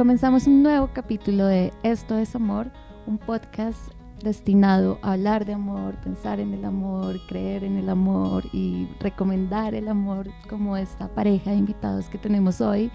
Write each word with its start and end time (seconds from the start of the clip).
comenzamos 0.00 0.46
un 0.46 0.62
nuevo 0.62 0.88
capítulo 0.94 1.44
de 1.44 1.74
Esto 1.82 2.16
es 2.16 2.34
Amor, 2.34 2.70
un 3.06 3.18
podcast 3.18 3.92
destinado 4.24 4.98
a 5.02 5.12
hablar 5.12 5.44
de 5.44 5.52
amor, 5.52 5.94
pensar 5.96 6.40
en 6.40 6.54
el 6.54 6.64
amor, 6.64 7.20
creer 7.28 7.64
en 7.64 7.76
el 7.76 7.86
amor 7.90 8.44
y 8.50 8.88
recomendar 8.98 9.74
el 9.74 9.88
amor 9.88 10.30
como 10.48 10.78
esta 10.78 11.08
pareja 11.08 11.50
de 11.50 11.58
invitados 11.58 12.08
que 12.08 12.16
tenemos 12.16 12.62
hoy, 12.62 12.90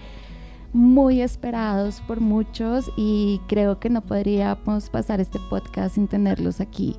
muy 0.72 1.20
esperados 1.20 2.00
por 2.08 2.20
muchos 2.20 2.90
y 2.96 3.40
creo 3.46 3.78
que 3.78 3.88
no 3.88 4.00
podríamos 4.00 4.90
pasar 4.90 5.20
este 5.20 5.38
podcast 5.48 5.94
sin 5.94 6.08
tenerlos 6.08 6.60
aquí. 6.60 6.96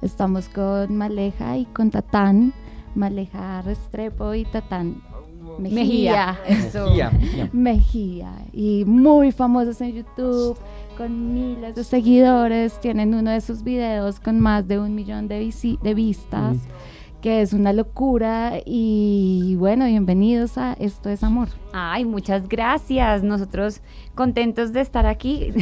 Estamos 0.00 0.48
con 0.48 0.96
Maleja 0.96 1.58
y 1.58 1.66
con 1.66 1.90
Tatán, 1.90 2.54
Maleja 2.94 3.60
Restrepo 3.60 4.32
y 4.32 4.46
Tatán 4.46 5.09
Mejía. 5.60 6.38
Mejía. 6.48 7.10
Mejía. 7.52 8.32
Y 8.52 8.84
muy 8.86 9.32
famosos 9.32 9.80
en 9.80 9.92
YouTube, 9.92 10.56
con 10.96 11.34
miles 11.34 11.74
de 11.74 11.84
seguidores. 11.84 12.80
Tienen 12.80 13.14
uno 13.14 13.30
de 13.30 13.40
sus 13.40 13.62
videos 13.62 14.20
con 14.20 14.40
más 14.40 14.66
de 14.66 14.78
un 14.78 14.94
millón 14.94 15.28
de, 15.28 15.52
de 15.82 15.94
vistas, 15.94 16.56
que 17.20 17.42
es 17.42 17.52
una 17.52 17.72
locura. 17.72 18.54
Y 18.64 19.56
bueno, 19.58 19.86
bienvenidos 19.86 20.58
a 20.58 20.72
Esto 20.74 21.10
es 21.10 21.22
Amor. 21.22 21.48
Ay, 21.72 22.04
muchas 22.04 22.48
gracias. 22.48 23.22
Nosotros 23.22 23.80
contentos 24.14 24.72
de 24.72 24.80
estar 24.80 25.06
aquí. 25.06 25.52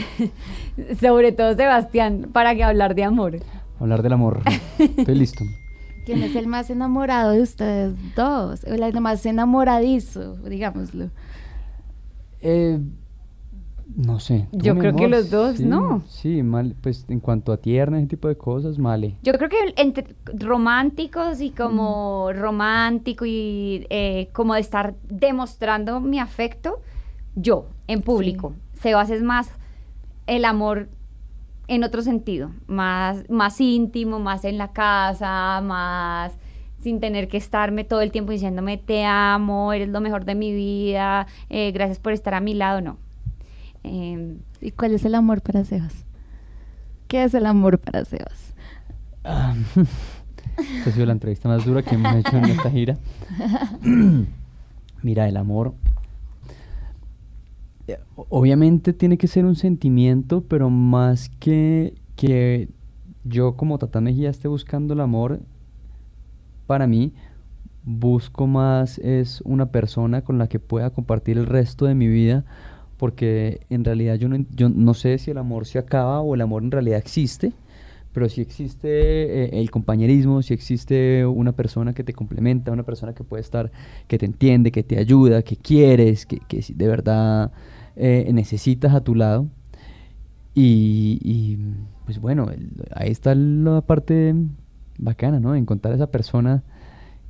Sobre 1.00 1.32
todo 1.32 1.54
Sebastián, 1.54 2.28
para 2.32 2.54
que 2.54 2.64
hablar 2.64 2.94
de 2.94 3.04
amor. 3.04 3.38
Hablar 3.80 4.02
del 4.02 4.12
amor. 4.12 4.40
Estoy 4.78 5.14
listo. 5.14 5.44
¿Quién 6.08 6.22
es 6.22 6.34
el 6.36 6.46
más 6.46 6.70
enamorado 6.70 7.32
de 7.32 7.42
ustedes 7.42 7.92
dos? 8.16 8.64
El 8.64 8.98
más 8.98 9.26
enamoradizo, 9.26 10.36
digámoslo. 10.36 11.10
Eh, 12.40 12.80
no 13.94 14.18
sé. 14.18 14.48
Yo 14.52 14.74
creo 14.78 14.96
que 14.96 15.06
los 15.06 15.28
dos, 15.28 15.60
¿no? 15.60 16.02
Sí, 16.08 16.42
mal, 16.42 16.74
pues 16.80 17.04
en 17.10 17.20
cuanto 17.20 17.52
a 17.52 17.58
tierna, 17.58 17.98
ese 17.98 18.06
tipo 18.06 18.26
de 18.26 18.38
cosas, 18.38 18.78
male. 18.78 19.16
Yo 19.22 19.34
creo 19.34 19.50
que 19.50 19.58
entre 19.76 20.06
románticos 20.32 21.42
y 21.42 21.50
como 21.50 22.32
romántico 22.32 23.26
y 23.26 23.86
eh, 23.90 24.30
como 24.32 24.54
de 24.54 24.60
estar 24.60 24.94
demostrando 25.10 26.00
mi 26.00 26.20
afecto, 26.20 26.80
yo, 27.36 27.66
en 27.86 28.00
público. 28.00 28.54
Sebas 28.80 29.10
es 29.10 29.22
más 29.22 29.50
el 30.26 30.46
amor 30.46 30.88
en 31.68 31.84
otro 31.84 32.02
sentido, 32.02 32.50
más, 32.66 33.28
más 33.28 33.60
íntimo, 33.60 34.18
más 34.18 34.44
en 34.44 34.58
la 34.58 34.72
casa, 34.72 35.60
más 35.62 36.36
sin 36.78 37.00
tener 37.00 37.28
que 37.28 37.36
estarme 37.36 37.84
todo 37.84 38.00
el 38.00 38.10
tiempo 38.10 38.32
diciéndome 38.32 38.78
te 38.78 39.04
amo, 39.04 39.72
eres 39.72 39.88
lo 39.88 40.00
mejor 40.00 40.24
de 40.24 40.34
mi 40.34 40.52
vida, 40.52 41.26
eh, 41.50 41.70
gracias 41.72 41.98
por 41.98 42.12
estar 42.12 42.34
a 42.34 42.40
mi 42.40 42.54
lado, 42.54 42.80
no. 42.80 42.96
Em, 43.82 44.38
¿Y 44.60 44.70
cuál 44.70 44.92
es 44.94 45.04
el 45.04 45.14
amor 45.14 45.42
para 45.42 45.64
Sebas? 45.64 46.04
¿Qué 47.06 47.24
es 47.24 47.34
el 47.34 47.46
amor 47.46 47.78
para 47.78 48.04
Sebas? 48.04 48.54
Esta 49.24 50.90
ha 50.90 50.92
sido 50.92 51.06
la 51.06 51.12
entrevista 51.12 51.48
más 51.48 51.64
dura 51.64 51.82
que 51.82 51.94
hemos 51.94 52.14
hecho 52.16 52.36
en 52.36 52.44
esta 52.46 52.70
gira. 52.70 52.96
Mira, 55.02 55.28
el 55.28 55.36
amor 55.36 55.74
obviamente 58.16 58.92
tiene 58.92 59.18
que 59.18 59.28
ser 59.28 59.44
un 59.44 59.56
sentimiento, 59.56 60.42
pero 60.42 60.70
más 60.70 61.28
que 61.40 61.94
que 62.16 62.68
yo 63.24 63.56
como 63.56 63.78
Tata 63.78 64.00
Mejía 64.00 64.30
esté 64.30 64.48
buscando 64.48 64.94
el 64.94 65.00
amor, 65.00 65.40
para 66.66 66.86
mí 66.86 67.12
busco 67.84 68.46
más 68.46 68.98
es 68.98 69.40
una 69.42 69.70
persona 69.70 70.22
con 70.22 70.36
la 70.36 70.48
que 70.48 70.58
pueda 70.58 70.90
compartir 70.90 71.38
el 71.38 71.46
resto 71.46 71.86
de 71.86 71.94
mi 71.94 72.08
vida, 72.08 72.44
porque 72.96 73.60
en 73.70 73.84
realidad 73.84 74.16
yo 74.16 74.28
no, 74.28 74.44
yo 74.50 74.68
no 74.68 74.94
sé 74.94 75.16
si 75.18 75.30
el 75.30 75.38
amor 75.38 75.64
se 75.64 75.78
acaba 75.78 76.20
o 76.20 76.34
el 76.34 76.40
amor 76.40 76.64
en 76.64 76.72
realidad 76.72 76.98
existe, 76.98 77.52
pero 78.12 78.28
si 78.28 78.40
existe 78.40 78.88
eh, 78.88 79.50
el 79.52 79.70
compañerismo, 79.70 80.42
si 80.42 80.52
existe 80.52 81.24
una 81.24 81.52
persona 81.52 81.94
que 81.94 82.02
te 82.02 82.12
complementa, 82.12 82.72
una 82.72 82.82
persona 82.82 83.14
que 83.14 83.22
puede 83.22 83.42
estar, 83.42 83.70
que 84.08 84.18
te 84.18 84.26
entiende, 84.26 84.72
que 84.72 84.82
te 84.82 84.98
ayuda, 84.98 85.42
que 85.42 85.56
quieres, 85.56 86.26
que, 86.26 86.40
que 86.40 86.64
de 86.74 86.88
verdad 86.88 87.52
eh, 87.98 88.30
necesitas 88.32 88.94
a 88.94 89.02
tu 89.02 89.14
lado. 89.14 89.48
Y, 90.54 91.56
pues 92.04 92.20
bueno, 92.20 92.46
ahí 92.94 93.10
está 93.10 93.34
la 93.36 93.80
parte 93.80 94.34
bacana, 94.98 95.38
¿no? 95.38 95.54
Encontrar 95.54 95.92
a 95.92 95.96
esa 95.96 96.10
persona 96.10 96.64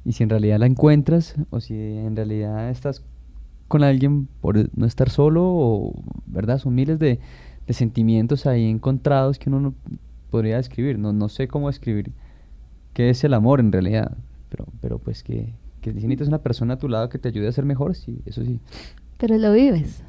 y 0.04 0.12
si 0.12 0.22
en 0.22 0.30
realidad 0.30 0.58
la 0.58 0.64
encuentras 0.64 1.34
o 1.50 1.60
si 1.60 1.74
en 1.74 2.16
realidad 2.16 2.70
estás 2.70 3.04
con 3.66 3.82
alguien 3.82 4.28
por 4.40 4.56
no 4.78 4.86
estar 4.86 5.10
solo 5.10 5.44
o, 5.44 6.02
¿verdad? 6.24 6.58
Son 6.58 6.74
miles 6.74 6.98
de, 6.98 7.20
sentimientos 7.68 8.46
ahí 8.46 8.64
encontrados 8.64 9.38
que 9.38 9.50
uno 9.50 9.60
no 9.60 9.74
podría 10.30 10.56
describir. 10.56 10.98
No, 10.98 11.12
no 11.12 11.28
sé 11.28 11.48
cómo 11.48 11.68
describir 11.68 12.12
qué 12.94 13.10
es 13.10 13.24
el 13.24 13.34
amor 13.34 13.60
en 13.60 13.72
realidad, 13.72 14.16
pero, 14.48 14.64
pero 14.80 14.98
pues 14.98 15.22
que, 15.22 15.52
que 15.82 15.92
necesitas 15.92 16.28
una 16.28 16.38
persona 16.38 16.74
a 16.74 16.78
tu 16.78 16.88
lado 16.88 17.10
que 17.10 17.18
te 17.18 17.28
ayude 17.28 17.48
a 17.48 17.52
ser 17.52 17.66
mejor, 17.66 17.94
sí, 17.94 18.22
eso 18.24 18.42
sí. 18.42 18.58
Pero 19.18 19.36
lo 19.36 19.52
vives. 19.52 20.02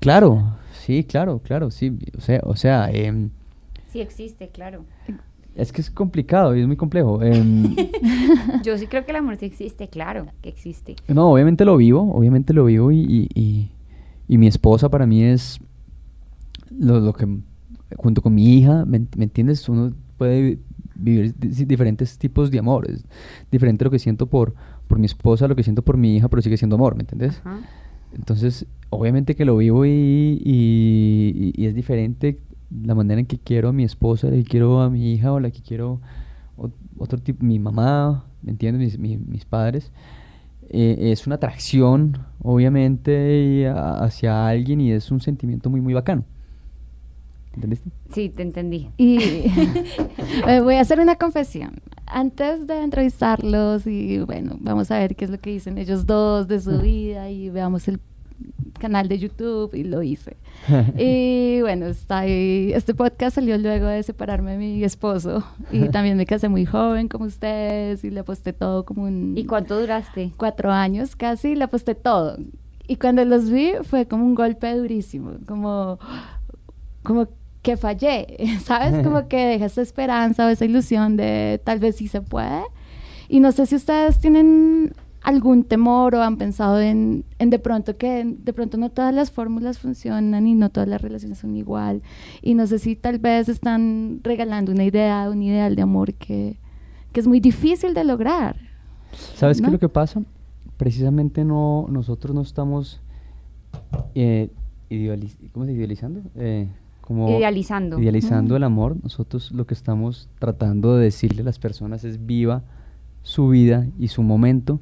Claro, 0.00 0.56
sí, 0.72 1.04
claro, 1.04 1.40
claro, 1.40 1.70
sí. 1.70 1.96
O 2.16 2.20
sea, 2.20 2.40
o 2.42 2.56
sea 2.56 2.90
em, 2.90 3.30
sí 3.92 4.00
existe, 4.00 4.48
claro. 4.48 4.84
Es 5.54 5.72
que 5.72 5.80
es 5.80 5.90
complicado 5.90 6.56
y 6.56 6.60
es 6.60 6.66
muy 6.66 6.76
complejo. 6.76 7.22
Em. 7.22 7.76
Yo 8.64 8.78
sí 8.78 8.86
creo 8.86 9.04
que 9.04 9.10
el 9.10 9.18
amor 9.18 9.36
sí 9.36 9.46
existe, 9.46 9.88
claro, 9.88 10.26
que 10.40 10.48
existe. 10.48 10.96
No, 11.08 11.32
obviamente 11.32 11.64
lo 11.64 11.76
vivo, 11.76 12.12
obviamente 12.14 12.54
lo 12.54 12.64
vivo 12.64 12.90
y, 12.92 13.28
y, 13.34 13.70
y, 14.26 14.38
mi 14.38 14.46
esposa 14.46 14.88
para 14.88 15.06
mí 15.06 15.22
es 15.24 15.58
lo, 16.70 17.00
lo, 17.00 17.12
que, 17.12 17.26
junto 17.96 18.22
con 18.22 18.34
mi 18.34 18.56
hija, 18.56 18.84
¿me, 18.86 19.06
entiendes? 19.18 19.68
Uno 19.68 19.92
puede 20.16 20.60
vivir 20.94 21.34
diferentes 21.36 22.16
tipos 22.16 22.50
de 22.50 22.58
amor. 22.58 22.88
Es 22.88 23.04
diferente 23.50 23.84
lo 23.84 23.90
que 23.90 23.98
siento 23.98 24.26
por, 24.26 24.54
por 24.86 24.98
mi 24.98 25.06
esposa, 25.06 25.48
lo 25.48 25.56
que 25.56 25.62
siento 25.62 25.82
por 25.82 25.96
mi 25.96 26.16
hija, 26.16 26.28
pero 26.28 26.40
sigue 26.42 26.56
siendo 26.56 26.76
amor, 26.76 26.94
¿me 26.94 27.02
entiendes? 27.02 27.42
Entonces, 28.14 28.66
obviamente 28.90 29.34
que 29.34 29.44
lo 29.44 29.56
vivo 29.56 29.86
y, 29.86 30.40
y, 30.44 31.66
es 31.66 31.74
diferente 31.74 32.40
la 32.84 32.94
manera 32.94 33.20
en 33.20 33.26
que 33.26 33.38
quiero 33.38 33.68
a 33.68 33.72
mi 33.72 33.84
esposa, 33.84 34.28
la 34.28 34.36
que 34.36 34.44
quiero 34.44 34.80
a 34.80 34.90
mi 34.90 35.12
hija 35.12 35.32
o 35.32 35.40
la 35.40 35.50
que 35.50 35.60
quiero 35.60 36.00
otro 36.98 37.18
tipo, 37.18 37.44
mi 37.44 37.58
mamá, 37.58 38.24
¿me 38.42 38.50
entiendes? 38.50 38.98
Mis, 38.98 39.18
mis, 39.18 39.44
padres. 39.44 39.90
Eh, 40.68 41.10
es 41.12 41.26
una 41.26 41.36
atracción, 41.36 42.18
obviamente, 42.42 43.68
hacia 43.68 44.46
alguien 44.46 44.80
y 44.80 44.92
es 44.92 45.10
un 45.10 45.20
sentimiento 45.20 45.70
muy, 45.70 45.80
muy 45.80 45.94
bacano. 45.94 46.24
¿Entendiste? 47.54 47.90
Sí, 48.12 48.28
te 48.28 48.42
entendí. 48.42 48.90
Y 48.96 49.18
eh, 50.46 50.60
voy 50.62 50.76
a 50.76 50.80
hacer 50.80 51.00
una 51.00 51.16
confesión. 51.16 51.80
Antes 52.12 52.66
de 52.66 52.82
entrevistarlos 52.82 53.86
y 53.86 54.18
bueno, 54.20 54.56
vamos 54.60 54.90
a 54.90 54.98
ver 54.98 55.14
qué 55.16 55.24
es 55.24 55.30
lo 55.30 55.38
que 55.38 55.50
dicen 55.50 55.78
ellos 55.78 56.06
dos 56.06 56.48
de 56.48 56.60
su 56.60 56.80
vida 56.80 57.30
y 57.30 57.50
veamos 57.50 57.86
el 57.88 58.00
canal 58.78 59.08
de 59.08 59.18
YouTube 59.18 59.74
y 59.74 59.84
lo 59.84 60.02
hice. 60.02 60.36
y 60.98 61.60
bueno, 61.60 61.86
está 61.86 62.20
ahí. 62.20 62.72
este 62.74 62.94
podcast 62.94 63.36
salió 63.36 63.56
luego 63.58 63.86
de 63.86 64.02
separarme 64.02 64.52
de 64.52 64.58
mi 64.58 64.82
esposo 64.82 65.44
y 65.70 65.88
también 65.90 66.16
me 66.16 66.26
casé 66.26 66.48
muy 66.48 66.64
joven 66.64 67.06
como 67.08 67.26
ustedes 67.26 68.02
y 68.02 68.10
le 68.10 68.20
aposté 68.20 68.52
todo 68.52 68.84
como 68.84 69.04
un... 69.04 69.34
¿Y 69.36 69.44
cuánto 69.44 69.78
duraste? 69.78 70.32
Cuatro 70.36 70.72
años 70.72 71.14
casi, 71.14 71.54
le 71.54 71.64
aposté 71.64 71.94
todo. 71.94 72.38
Y 72.88 72.96
cuando 72.96 73.24
los 73.24 73.50
vi 73.50 73.72
fue 73.84 74.06
como 74.06 74.24
un 74.24 74.34
golpe 74.34 74.74
durísimo, 74.74 75.34
como, 75.46 76.00
como 77.04 77.28
que 77.62 77.76
fallé, 77.76 78.38
¿sabes? 78.64 79.04
Como 79.04 79.28
que 79.28 79.36
dejas 79.36 79.72
esa 79.72 79.82
esperanza 79.82 80.46
o 80.46 80.48
esa 80.48 80.64
ilusión 80.64 81.16
de 81.16 81.60
tal 81.64 81.78
vez 81.78 81.96
sí 81.96 82.08
se 82.08 82.20
puede. 82.20 82.62
Y 83.28 83.40
no 83.40 83.52
sé 83.52 83.66
si 83.66 83.76
ustedes 83.76 84.18
tienen 84.18 84.92
algún 85.22 85.64
temor 85.64 86.14
o 86.14 86.22
han 86.22 86.38
pensado 86.38 86.80
en, 86.80 87.24
en, 87.38 87.50
de 87.50 87.58
pronto 87.58 87.96
que 87.98 88.24
de 88.24 88.52
pronto 88.54 88.78
no 88.78 88.90
todas 88.90 89.14
las 89.14 89.30
fórmulas 89.30 89.78
funcionan 89.78 90.46
y 90.46 90.54
no 90.54 90.70
todas 90.70 90.88
las 90.88 91.02
relaciones 91.02 91.38
son 91.38 91.54
igual 91.56 92.02
y 92.40 92.54
no 92.54 92.66
sé 92.66 92.78
si 92.78 92.96
tal 92.96 93.18
vez 93.18 93.50
están 93.50 94.20
regalando 94.22 94.72
una 94.72 94.84
idea, 94.84 95.28
un 95.30 95.42
ideal 95.42 95.76
de 95.76 95.82
amor 95.82 96.14
que, 96.14 96.56
que 97.12 97.20
es 97.20 97.26
muy 97.26 97.38
difícil 97.38 97.92
de 97.92 98.02
lograr. 98.04 98.56
¿Sabes 99.34 99.60
qué 99.60 99.66
es 99.66 99.72
lo 99.72 99.78
que 99.78 99.90
pasa? 99.90 100.22
Precisamente 100.78 101.44
no, 101.44 101.86
nosotros 101.90 102.34
no 102.34 102.40
estamos 102.40 103.02
eh, 104.14 104.48
¿cómo 105.52 105.66
se 105.66 105.72
idealizando? 105.72 106.22
Eh, 106.34 106.66
idealizando. 107.10 107.98
Idealizando 107.98 108.56
el 108.56 108.64
amor. 108.64 108.96
Nosotros 109.02 109.52
lo 109.52 109.66
que 109.66 109.74
estamos 109.74 110.28
tratando 110.38 110.96
de 110.96 111.04
decirle 111.04 111.42
a 111.42 111.44
las 111.44 111.58
personas 111.58 112.04
es 112.04 112.26
viva 112.26 112.64
su 113.22 113.48
vida 113.48 113.86
y 113.98 114.08
su 114.08 114.22
momento 114.22 114.80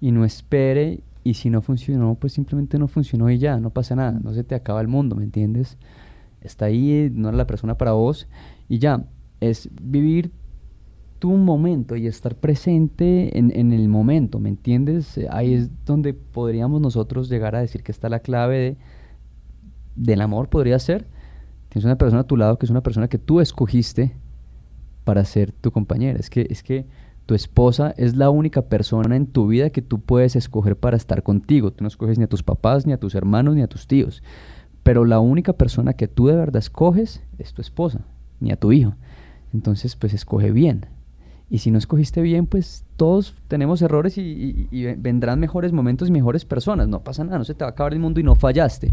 y 0.00 0.12
no 0.12 0.24
espere 0.24 1.00
y 1.22 1.34
si 1.34 1.50
no 1.50 1.60
funcionó, 1.60 2.14
pues 2.14 2.32
simplemente 2.32 2.78
no 2.78 2.88
funcionó 2.88 3.30
y 3.30 3.38
ya, 3.38 3.58
no 3.58 3.70
pasa 3.70 3.94
nada, 3.94 4.18
no 4.22 4.32
se 4.32 4.42
te 4.42 4.54
acaba 4.54 4.80
el 4.80 4.88
mundo, 4.88 5.14
¿me 5.16 5.24
entiendes? 5.24 5.76
Está 6.40 6.64
ahí, 6.64 7.10
no 7.12 7.28
es 7.28 7.34
la 7.34 7.46
persona 7.46 7.76
para 7.76 7.92
vos 7.92 8.26
y 8.68 8.78
ya, 8.78 9.04
es 9.40 9.68
vivir 9.80 10.32
tu 11.18 11.32
momento 11.32 11.96
y 11.96 12.06
estar 12.06 12.34
presente 12.34 13.38
en, 13.38 13.52
en, 13.54 13.72
el 13.74 13.88
momento, 13.88 14.40
¿me 14.40 14.48
entiendes? 14.48 15.20
Ahí 15.30 15.52
es 15.52 15.70
donde 15.84 16.14
podríamos 16.14 16.80
nosotros 16.80 17.28
llegar 17.28 17.54
a 17.54 17.60
decir 17.60 17.82
que 17.82 17.92
está 17.92 18.08
la 18.08 18.20
clave 18.20 18.58
de 18.58 18.76
del 19.96 20.20
amor 20.20 20.48
podría 20.48 20.78
ser, 20.78 21.06
tienes 21.70 21.86
una 21.86 21.96
persona 21.96 22.22
a 22.22 22.26
tu 22.26 22.36
lado 22.36 22.58
que 22.58 22.66
es 22.66 22.70
una 22.70 22.82
persona 22.82 23.08
que 23.08 23.18
tú 23.18 23.40
escogiste 23.40 24.14
para 25.04 25.24
ser 25.24 25.52
tu 25.52 25.72
compañera. 25.72 26.18
Es 26.18 26.28
que, 26.28 26.46
es 26.50 26.62
que 26.62 26.86
tu 27.26 27.34
esposa 27.34 27.94
es 27.96 28.16
la 28.16 28.28
única 28.28 28.62
persona 28.62 29.16
en 29.16 29.26
tu 29.26 29.46
vida 29.46 29.70
que 29.70 29.82
tú 29.82 30.00
puedes 30.00 30.36
escoger 30.36 30.76
para 30.76 30.96
estar 30.96 31.22
contigo. 31.22 31.72
Tú 31.72 31.84
no 31.84 31.88
escoges 31.88 32.18
ni 32.18 32.24
a 32.24 32.28
tus 32.28 32.42
papás, 32.42 32.86
ni 32.86 32.92
a 32.92 32.98
tus 32.98 33.14
hermanos, 33.14 33.54
ni 33.54 33.62
a 33.62 33.68
tus 33.68 33.86
tíos. 33.86 34.22
Pero 34.82 35.04
la 35.04 35.20
única 35.20 35.52
persona 35.52 35.92
que 35.92 36.08
tú 36.08 36.26
de 36.26 36.36
verdad 36.36 36.56
escoges 36.56 37.22
es 37.38 37.54
tu 37.54 37.62
esposa, 37.62 38.00
ni 38.40 38.50
a 38.50 38.56
tu 38.56 38.72
hijo. 38.72 38.94
Entonces, 39.52 39.94
pues 39.96 40.12
escoge 40.12 40.50
bien. 40.50 40.86
Y 41.50 41.58
si 41.58 41.72
no 41.72 41.78
escogiste 41.78 42.22
bien, 42.22 42.46
pues 42.46 42.84
todos 42.96 43.34
tenemos 43.48 43.82
errores 43.82 44.16
y, 44.16 44.68
vendrán 44.98 45.40
mejores 45.40 45.72
momentos 45.72 46.08
y 46.08 46.12
mejores 46.12 46.44
personas. 46.44 46.86
No 46.86 47.00
pasa 47.00 47.24
nada, 47.24 47.38
no 47.38 47.44
se 47.44 47.54
te 47.54 47.64
va 47.64 47.70
a 47.70 47.72
acabar 47.72 47.92
el 47.92 47.98
mundo 47.98 48.20
y 48.20 48.22
no 48.22 48.36
fallaste. 48.36 48.92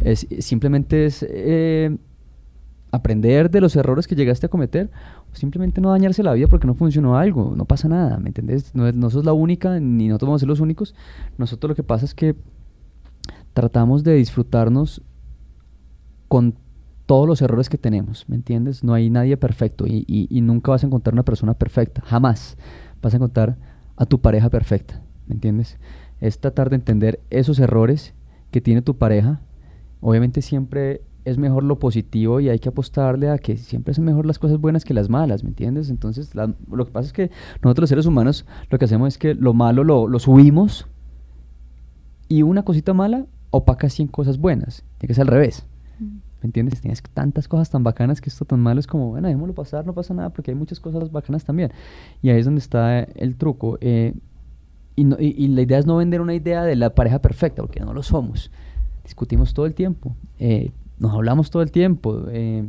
Es, 0.00 0.26
simplemente 0.40 1.06
es 1.06 1.24
eh, 1.26 1.96
aprender 2.90 3.50
de 3.50 3.62
los 3.62 3.74
errores 3.76 4.06
que 4.06 4.14
llegaste 4.14 4.44
a 4.44 4.50
cometer 4.50 4.90
o 5.32 5.36
simplemente 5.36 5.80
no 5.80 5.90
dañarse 5.90 6.22
la 6.22 6.34
vida 6.34 6.48
porque 6.48 6.66
no 6.66 6.74
funcionó 6.74 7.16
algo. 7.16 7.54
No 7.56 7.64
pasa 7.64 7.88
nada, 7.88 8.18
¿me 8.18 8.28
entendés? 8.28 8.74
No, 8.74 8.92
no 8.92 9.08
sos 9.08 9.24
la 9.24 9.32
única 9.32 9.80
ni 9.80 10.08
nosotros 10.08 10.28
vamos 10.28 10.40
a 10.40 10.42
ser 10.42 10.48
los 10.48 10.60
únicos. 10.60 10.94
Nosotros 11.38 11.70
lo 11.70 11.74
que 11.74 11.82
pasa 11.82 12.04
es 12.04 12.14
que 12.14 12.36
tratamos 13.54 14.04
de 14.04 14.16
disfrutarnos 14.16 15.00
con 16.28 16.56
todos 17.06 17.26
los 17.28 17.40
errores 17.40 17.68
que 17.68 17.78
tenemos, 17.78 18.28
¿me 18.28 18.36
entiendes? 18.36 18.82
No 18.82 18.92
hay 18.92 19.10
nadie 19.10 19.36
perfecto 19.36 19.86
y, 19.86 20.28
nunca 20.42 20.72
vas 20.72 20.82
a 20.82 20.86
encontrar 20.86 21.14
una 21.14 21.24
persona 21.24 21.54
perfecta, 21.54 22.02
jamás 22.04 22.58
vas 23.00 23.14
a 23.14 23.16
encontrar 23.16 23.56
a 23.96 24.06
tu 24.06 24.20
pareja 24.20 24.50
perfecta, 24.50 25.00
¿me 25.26 25.34
entiendes? 25.34 25.78
Es 26.20 26.40
tratar 26.40 26.68
de 26.68 26.76
entender 26.76 27.20
esos 27.30 27.58
errores 27.60 28.14
que 28.50 28.60
tiene 28.60 28.82
tu 28.82 28.96
pareja. 28.96 29.40
Obviamente 30.00 30.42
siempre 30.42 31.02
es 31.24 31.38
mejor 31.38 31.64
lo 31.64 31.78
positivo 31.78 32.40
y 32.40 32.48
hay 32.48 32.58
que 32.58 32.68
apostarle 32.68 33.30
a 33.30 33.38
que 33.38 33.56
siempre 33.56 33.94
son 33.94 34.04
mejor 34.04 34.26
las 34.26 34.38
cosas 34.38 34.58
buenas 34.58 34.84
que 34.84 34.94
las 34.94 35.08
malas, 35.08 35.42
¿me 35.42 35.50
entiendes? 35.50 35.90
Entonces 35.90 36.32
lo 36.34 36.84
que 36.84 36.92
pasa 36.92 37.06
es 37.06 37.12
que 37.12 37.30
nosotros 37.62 37.82
los 37.82 37.88
seres 37.88 38.06
humanos 38.06 38.46
lo 38.70 38.78
que 38.78 38.84
hacemos 38.84 39.08
es 39.08 39.18
que 39.18 39.34
lo 39.34 39.52
malo 39.52 39.84
lo, 39.84 40.08
lo 40.08 40.18
subimos 40.18 40.86
y 42.28 42.42
una 42.42 42.64
cosita 42.64 42.94
mala 42.94 43.26
opaca 43.50 43.88
100 43.88 44.08
cosas 44.08 44.38
buenas. 44.38 44.84
Tiene 44.98 45.08
que 45.08 45.14
ser 45.14 45.22
al 45.22 45.28
revés. 45.28 45.66
¿Me 46.46 46.50
entiendes? 46.50 46.80
Tienes 46.80 47.02
tantas 47.02 47.48
cosas 47.48 47.70
tan 47.70 47.82
bacanas 47.82 48.20
que 48.20 48.28
esto 48.28 48.44
tan 48.44 48.60
malo 48.60 48.78
es 48.78 48.86
como, 48.86 49.08
bueno, 49.08 49.26
dejémoslo 49.26 49.52
pasar, 49.52 49.84
no 49.84 49.94
pasa 49.94 50.14
nada, 50.14 50.30
porque 50.30 50.52
hay 50.52 50.54
muchas 50.54 50.78
cosas 50.78 51.10
bacanas 51.10 51.44
también. 51.44 51.72
Y 52.22 52.30
ahí 52.30 52.38
es 52.38 52.44
donde 52.44 52.60
está 52.60 53.00
el 53.00 53.34
truco. 53.34 53.78
Eh, 53.80 54.14
y, 54.94 55.48
la 55.48 55.62
idea 55.62 55.78
es 55.80 55.86
no 55.86 55.96
vender 55.96 56.20
una 56.20 56.34
idea 56.34 56.62
de 56.62 56.76
la 56.76 56.90
pareja 56.90 57.18
perfecta, 57.18 57.62
porque 57.62 57.80
no 57.80 57.92
lo 57.92 58.04
somos. 58.04 58.52
Discutimos 59.02 59.54
todo 59.54 59.66
el 59.66 59.74
tiempo, 59.74 60.14
eh, 60.38 60.70
nos 61.00 61.12
hablamos 61.14 61.50
todo 61.50 61.62
el 61.62 61.72
tiempo, 61.72 62.22
eh, 62.30 62.68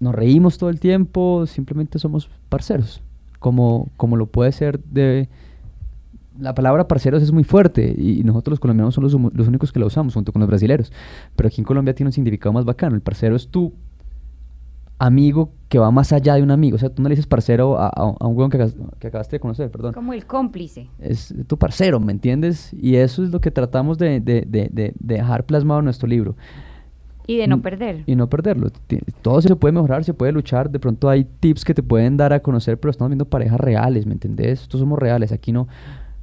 nos 0.00 0.12
reímos 0.12 0.58
todo 0.58 0.68
el 0.68 0.80
tiempo, 0.80 1.46
simplemente 1.46 2.00
somos 2.00 2.28
parceros, 2.48 3.00
como, 3.38 3.90
como 3.96 4.16
lo 4.16 4.26
puede 4.26 4.50
ser 4.50 4.82
de 4.82 5.28
la 6.38 6.54
palabra 6.54 6.88
parceros 6.88 7.22
es 7.22 7.32
muy 7.32 7.44
fuerte 7.44 7.94
y 7.96 8.22
nosotros 8.24 8.52
los 8.52 8.60
colombianos 8.60 8.94
somos 8.94 9.12
los, 9.12 9.48
únicos 9.48 9.72
que 9.72 9.80
la 9.80 9.86
usamos 9.86 10.14
junto 10.14 10.32
con 10.32 10.40
los 10.40 10.48
brasileños. 10.48 10.92
Pero 11.34 11.48
aquí 11.48 11.60
en 11.60 11.64
Colombia 11.64 11.94
tiene 11.94 12.08
un 12.08 12.12
significado 12.12 12.52
más 12.52 12.64
bacano. 12.64 12.94
El 12.94 13.02
parcero 13.02 13.36
es 13.36 13.48
tu 13.48 13.72
amigo 14.98 15.52
que 15.68 15.78
va 15.78 15.90
más 15.90 16.12
allá 16.12 16.34
de 16.34 16.42
un 16.42 16.50
amigo. 16.50 16.76
O 16.76 16.78
sea, 16.78 16.90
tú 16.90 17.02
no 17.02 17.08
le 17.08 17.14
dices 17.14 17.26
parcero 17.26 17.76
a, 17.78 18.16
un 18.20 18.36
hueón 18.36 18.50
que, 18.50 18.62
acabaste 19.06 19.36
de 19.36 19.40
conocer, 19.40 19.70
perdón. 19.70 19.92
Como 19.92 20.12
el 20.12 20.26
cómplice. 20.26 20.88
Es 20.98 21.34
tu 21.46 21.58
parcero, 21.58 22.00
¿me 22.00 22.12
entiendes? 22.12 22.72
Y 22.72 22.96
eso 22.96 23.22
es 23.22 23.30
lo 23.30 23.40
que 23.40 23.50
tratamos 23.50 23.98
de, 23.98 24.94
dejar 24.98 25.44
plasmado 25.44 25.80
en 25.80 25.84
nuestro 25.84 26.08
libro. 26.08 26.36
Y 27.28 27.38
de 27.38 27.48
no 27.48 27.60
perder. 27.60 28.04
Y 28.06 28.14
no 28.14 28.28
perderlo. 28.28 28.70
Todo 29.20 29.42
se 29.42 29.54
puede 29.56 29.72
mejorar, 29.72 30.04
se 30.04 30.14
puede 30.14 30.30
luchar. 30.30 30.70
De 30.70 30.78
pronto 30.78 31.08
hay 31.08 31.24
tips 31.24 31.64
que 31.64 31.74
te 31.74 31.82
pueden 31.82 32.16
dar 32.16 32.32
a 32.32 32.40
conocer, 32.40 32.78
pero 32.78 32.92
estamos 32.92 33.10
viendo 33.10 33.24
parejas 33.24 33.58
reales, 33.58 34.06
¿me 34.06 34.12
entendés? 34.12 34.62
Estos 34.62 34.78
somos 34.78 34.96
reales. 34.96 35.32
Aquí 35.32 35.50
no, 35.50 35.66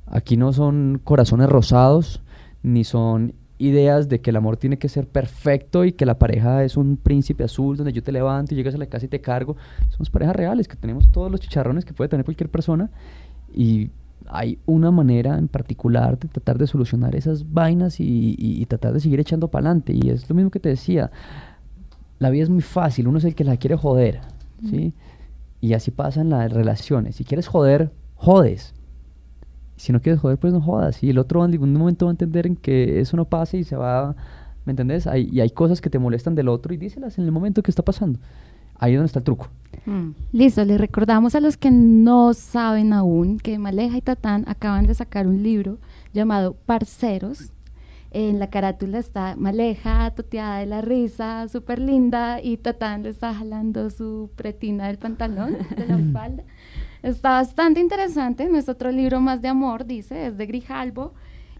Aquí 0.06 0.38
no 0.38 0.54
son 0.54 1.00
corazones 1.04 1.50
rosados, 1.50 2.22
ni 2.62 2.84
son 2.84 3.34
ideas 3.58 4.10
de 4.10 4.20
que 4.20 4.32
el 4.32 4.36
amor 4.36 4.58
tiene 4.58 4.78
que 4.78 4.90
ser 4.90 5.08
perfecto 5.08 5.86
y 5.86 5.94
que 5.94 6.06
la 6.06 6.18
pareja 6.18 6.64
es 6.64 6.76
un 6.76 6.98
príncipe 6.98 7.44
azul 7.44 7.78
donde 7.78 7.94
yo 7.94 8.04
te 8.04 8.12
levanto 8.12 8.54
y 8.54 8.58
llegas 8.58 8.76
a 8.76 8.78
la 8.78 8.88
casa 8.88 9.06
y 9.06 9.10
te 9.10 9.22
cargo. 9.22 9.56
Somos 9.90 10.10
parejas 10.10 10.36
reales 10.36 10.68
que 10.68 10.76
tenemos 10.76 11.12
todos 11.12 11.32
los 11.32 11.40
chicharrones 11.40 11.86
que 11.86 11.94
puede 11.94 12.10
tener 12.10 12.26
cualquier 12.26 12.50
persona 12.50 12.90
y 13.54 13.90
hay 14.28 14.58
una 14.66 14.92
manera 14.92 15.38
en 15.38 15.48
particular 15.48 16.18
de 16.18 16.28
tratar 16.28 16.58
de 16.58 16.68
solucionar 16.68 17.16
esas 17.16 17.52
vainas 17.52 18.00
y, 18.00 18.66
tratar 18.68 18.94
de 18.94 19.00
seguir 19.00 19.20
echando 19.20 19.50
para 19.50 19.68
adelante. 19.68 19.94
Y 19.94 20.10
es 20.10 20.30
lo 20.30 20.36
mismo 20.36 20.52
que 20.52 20.60
te 20.60 20.70
decía, 20.70 21.12
la 22.20 22.30
vida 22.30 22.44
es 22.44 22.50
muy 22.50 22.62
fácil, 22.62 23.08
uno 23.08 23.18
es 23.18 23.26
el 23.26 23.36
que 23.36 23.44
la 23.44 23.58
quiere 23.58 23.76
joder, 23.76 24.22
¿sí? 24.70 24.94
Y 25.62 25.74
así 25.74 25.92
pasan 25.92 26.30
las 26.30 26.52
relaciones. 26.52 27.16
Si 27.18 27.24
quieres 27.24 27.48
joder, 27.48 27.92
jodes 28.16 28.74
si 29.84 29.92
no 29.92 30.02
quieres 30.02 30.22
joder, 30.22 30.38
pues 30.38 30.54
no 30.54 30.62
jodas. 30.62 31.04
Y 31.04 31.10
el 31.10 31.18
otro 31.18 31.44
en 31.44 31.52
algún 31.52 31.74
momento 31.74 32.06
va 32.06 32.12
a 32.12 32.14
entender 32.14 32.48
en 32.48 32.56
que 32.56 33.02
eso 33.02 33.18
no 33.18 33.26
pase 33.26 33.58
y 33.58 33.66
se 33.66 33.76
va, 33.76 34.16
¿me 34.64 34.72
entendés? 34.72 35.10
y 35.14 35.42
hay 35.42 35.50
cosas 35.50 35.82
que 35.82 35.90
te 35.90 36.00
molestan 36.00 36.36
del 36.36 36.48
otro 36.48 36.74
y 36.74 36.78
díselas 36.78 37.18
en 37.18 37.26
el 37.26 37.34
momento 37.34 37.62
que 37.62 37.70
está 37.70 37.84
pasando. 37.84 38.18
Ahí 38.76 38.94
es 38.94 38.98
donde 38.98 39.08
está 39.08 39.20
el 39.20 39.26
truco. 39.26 39.50
Mm. 39.86 40.12
Listo, 40.32 40.64
les 40.64 40.80
recordamos 40.80 41.36
a 41.36 41.42
los 41.42 41.58
que 41.58 41.70
no 41.70 42.34
saben 42.34 42.94
aún 42.94 43.40
que 43.40 43.60
Maleja 43.60 43.98
y 43.98 44.02
Tatán 44.02 44.46
acaban 44.48 44.88
de 44.88 44.94
sacar 44.94 45.28
un 45.28 45.44
libro 45.44 45.80
llamado 46.14 46.54
Parceros. 46.66 47.52
En 48.12 48.40
la 48.40 48.50
carátula 48.50 49.00
está 49.00 49.36
Maleja, 49.36 50.12
toteada 50.12 50.60
de 50.60 50.66
la 50.66 50.80
risa, 50.80 51.46
súper 51.50 51.80
linda, 51.80 52.42
y 52.42 52.56
Tatán 52.56 53.04
le 53.04 53.10
está 53.10 53.34
jalando 53.34 53.90
su 53.90 54.30
pretina 54.38 54.88
del 54.88 54.98
pantalón, 54.98 55.58
de 55.76 55.88
la 55.88 56.00
espalda. 56.00 56.44
Está 57.04 57.32
bastante 57.32 57.82
interesante. 57.82 58.48
Nuestro 58.50 58.74
otro 58.74 58.92
libro 58.92 59.20
más 59.20 59.42
de 59.42 59.50
amor, 59.50 59.86
dice, 59.86 60.28
es 60.28 60.38
de 60.38 60.46
Grijalbo. 60.46 61.14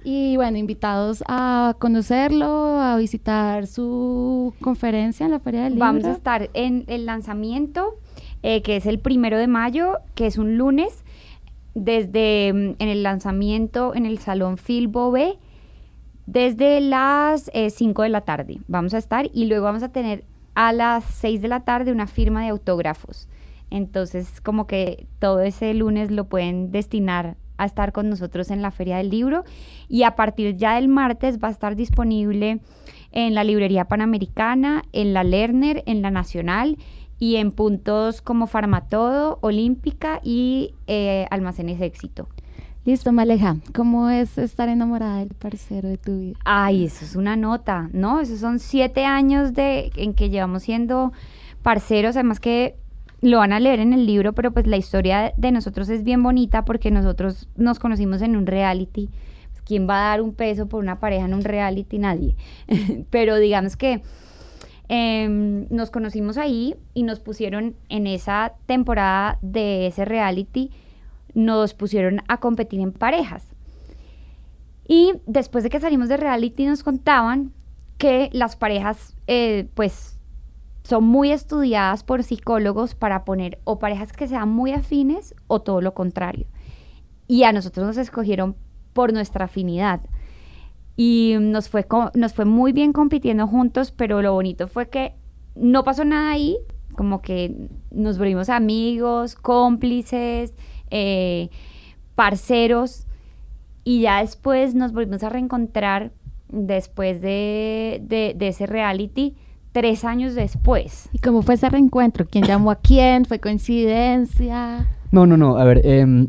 Y 0.06 0.36
bueno, 0.38 0.58
invitados 0.58 1.24
a 1.28 1.76
conocerlo, 1.80 2.80
a 2.80 2.98
visitar 2.98 3.68
su 3.68 4.54
conferencia 4.62 5.26
en 5.26 5.32
la 5.32 5.40
Feria 5.40 5.64
del 5.64 5.74
Libro. 5.74 5.86
Vamos 5.86 6.06
a 6.06 6.12
estar 6.12 6.50
en 6.54 6.86
el 6.88 7.06
lanzamiento, 7.06 7.96
eh, 8.42 8.62
que 8.62 8.78
es 8.78 8.86
el 8.86 9.00
primero 9.00 9.38
de 9.38 9.48
mayo, 9.48 10.00
que 10.16 10.28
es 10.28 10.38
un 10.38 10.58
lunes, 10.58 11.04
desde 11.74 12.52
mm, 12.54 12.76
en 12.80 12.90
el 12.90 13.04
lanzamiento 13.04 13.96
en 13.96 14.06
el 14.06 14.20
Salón 14.20 14.58
Filbo 14.58 15.12
B, 15.12 15.38
desde 16.26 16.80
las 16.82 17.50
5 17.54 18.02
eh, 18.02 18.06
de 18.06 18.10
la 18.10 18.22
tarde. 18.22 18.60
Vamos 18.68 18.94
a 18.94 18.98
estar 18.98 19.30
y 19.34 19.46
luego 19.46 19.66
vamos 19.66 19.84
a 19.84 19.90
tener 19.90 20.24
a 20.56 20.72
las 20.72 21.04
6 21.06 21.42
de 21.42 21.48
la 21.48 21.62
tarde 21.62 21.92
una 21.92 22.08
firma 22.08 22.44
de 22.44 22.50
autógrafos. 22.50 23.28
Entonces, 23.70 24.42
como 24.42 24.68
que 24.68 25.08
todo 25.20 25.42
ese 25.42 25.74
lunes 25.74 26.12
lo 26.12 26.26
pueden 26.26 26.72
destinar 26.72 27.38
a 27.58 27.66
estar 27.66 27.92
con 27.92 28.10
nosotros 28.10 28.52
en 28.52 28.62
la 28.62 28.72
Feria 28.72 28.98
del 28.98 29.10
Libro 29.10 29.44
y 29.88 30.04
a 30.04 30.16
partir 30.16 30.58
ya 30.58 30.76
del 30.76 30.88
martes 30.88 31.40
va 31.42 31.48
a 31.50 31.52
estar 31.52 31.76
disponible 31.76 32.60
en 33.12 33.36
la 33.36 33.44
Librería 33.44 33.86
Panamericana, 33.86 34.84
en 34.92 35.14
la 35.14 35.24
Lerner, 35.24 35.84
en 35.86 36.02
la 36.02 36.12
Nacional 36.12 36.78
y 37.20 37.36
en 37.38 37.52
puntos 37.52 38.22
como 38.22 38.48
Farmatodo, 38.48 39.38
Olímpica 39.42 40.20
y 40.24 40.74
eh, 40.88 41.28
Almacenes 41.30 41.80
Éxito. 41.80 42.28
Listo, 42.86 43.14
Maleja, 43.14 43.56
¿cómo 43.74 44.10
es 44.10 44.38
estar 44.38 44.68
enamorada 44.68 45.20
del 45.20 45.30
parcero 45.30 45.88
de 45.88 45.98
tu 45.98 46.20
vida? 46.20 46.40
Ay, 46.44 46.84
eso 46.84 47.06
es 47.06 47.16
una 47.16 47.38
nota, 47.38 47.90
¿no? 47.94 48.20
Esos 48.20 48.40
son 48.40 48.60
siete 48.60 49.06
años 49.06 49.54
de, 49.54 49.90
en 49.96 50.14
que 50.14 50.30
llevamos 50.30 50.64
siendo 50.64 51.14
parceros, 51.62 52.18
además 52.18 52.42
que 52.42 52.76
lo 53.24 53.38
van 53.38 53.54
a 53.54 53.60
leer 53.60 53.80
en 53.80 53.94
el 53.94 54.06
libro, 54.06 54.34
pero 54.34 54.52
pues 54.52 54.68
la 54.68 54.76
historia 54.76 55.34
de 55.38 55.52
nosotros 55.52 55.88
es 55.88 56.04
bien 56.04 56.22
bonita 56.22 56.66
porque 56.66 56.92
nosotros 56.92 57.48
nos 57.56 57.80
conocimos 57.80 58.22
en 58.22 58.36
un 58.36 58.46
reality. 58.46 59.10
Pues, 59.52 59.62
¿Quién 59.62 59.88
va 59.90 59.96
a 59.96 60.10
dar 60.10 60.22
un 60.22 60.34
peso 60.34 60.68
por 60.68 60.84
una 60.84 61.00
pareja 61.00 61.26
en 61.26 61.34
un 61.34 61.44
reality? 61.44 62.00
Nadie. 62.00 62.36
pero 63.10 63.38
digamos 63.38 63.78
que 63.78 64.02
em, 64.90 65.68
nos 65.70 65.90
conocimos 65.90 66.38
ahí 66.38 66.76
y 66.94 67.04
nos 67.04 67.22
pusieron 67.22 67.76
en 67.88 68.08
esa 68.08 68.56
temporada 68.66 69.40
de 69.42 69.88
ese 69.88 70.04
reality, 70.04 70.72
nos 71.34 71.74
pusieron 71.74 72.22
a 72.28 72.42
competir 72.42 72.82
en 72.82 72.92
parejas. 72.92 73.48
Y 74.86 75.14
después 75.28 75.64
de 75.64 75.70
que 75.70 75.80
salimos 75.80 76.10
de 76.10 76.18
reality 76.18 76.66
nos 76.66 76.84
contaban 76.84 77.54
que 77.98 78.30
las 78.34 78.58
parejas, 78.58 79.16
eh, 79.28 79.70
pues 79.76 80.13
son 80.84 81.06
muy 81.06 81.32
estudiadas 81.32 82.04
por 82.04 82.24
psicólogos 82.24 82.96
para 82.96 83.24
poner 83.26 83.60
o 83.64 83.80
parejas 83.80 84.12
que 84.12 84.28
sean 84.28 84.50
muy 84.50 84.74
afines 84.74 85.34
o 85.48 85.62
todo 85.62 85.82
lo 85.82 85.94
contrario. 85.94 86.46
Y 87.28 87.44
a 87.44 87.54
nosotros 87.54 87.88
nos 87.88 87.98
escogieron 87.98 88.56
por 88.92 89.14
nuestra 89.14 89.46
afinidad. 89.46 90.02
Y 90.96 91.36
nos 91.40 91.70
fue, 91.70 91.88
nos 92.14 92.34
fue 92.34 92.46
muy 92.46 92.72
bien 92.72 92.94
compitiendo 92.94 93.48
juntos, 93.48 93.92
pero 93.92 94.22
lo 94.22 94.34
bonito 94.34 94.68
fue 94.68 94.90
que 94.90 95.16
no 95.56 95.84
pasó 95.84 96.06
nada 96.06 96.32
ahí, 96.32 96.58
como 96.96 97.22
que 97.22 97.70
nos 97.90 98.18
volvimos 98.18 98.50
amigos, 98.50 99.36
cómplices, 99.36 100.56
eh, 100.92 101.50
parceros, 102.16 103.08
y 103.84 104.02
ya 104.02 104.22
después 104.22 104.76
nos 104.76 104.94
volvimos 104.94 105.24
a 105.24 105.30
reencontrar 105.30 106.12
después 106.50 107.22
de, 107.22 108.00
de, 108.04 108.34
de 108.38 108.48
ese 108.48 108.68
reality, 108.68 109.36
tres 109.74 110.06
años 110.06 110.36
después. 110.36 111.10
¿Y 111.12 111.18
cómo 111.20 111.42
fue 111.42 111.56
ese 111.56 111.70
reencuentro? 111.70 112.26
¿Quién 112.30 112.46
llamó 112.46 112.72
a 112.72 112.76
quién? 112.76 113.26
¿Fue 113.26 113.40
coincidencia? 113.40 114.88
No, 115.12 115.26
no, 115.26 115.36
no. 115.36 115.58
A 115.58 115.66
ver, 115.66 115.82
em, 115.86 116.28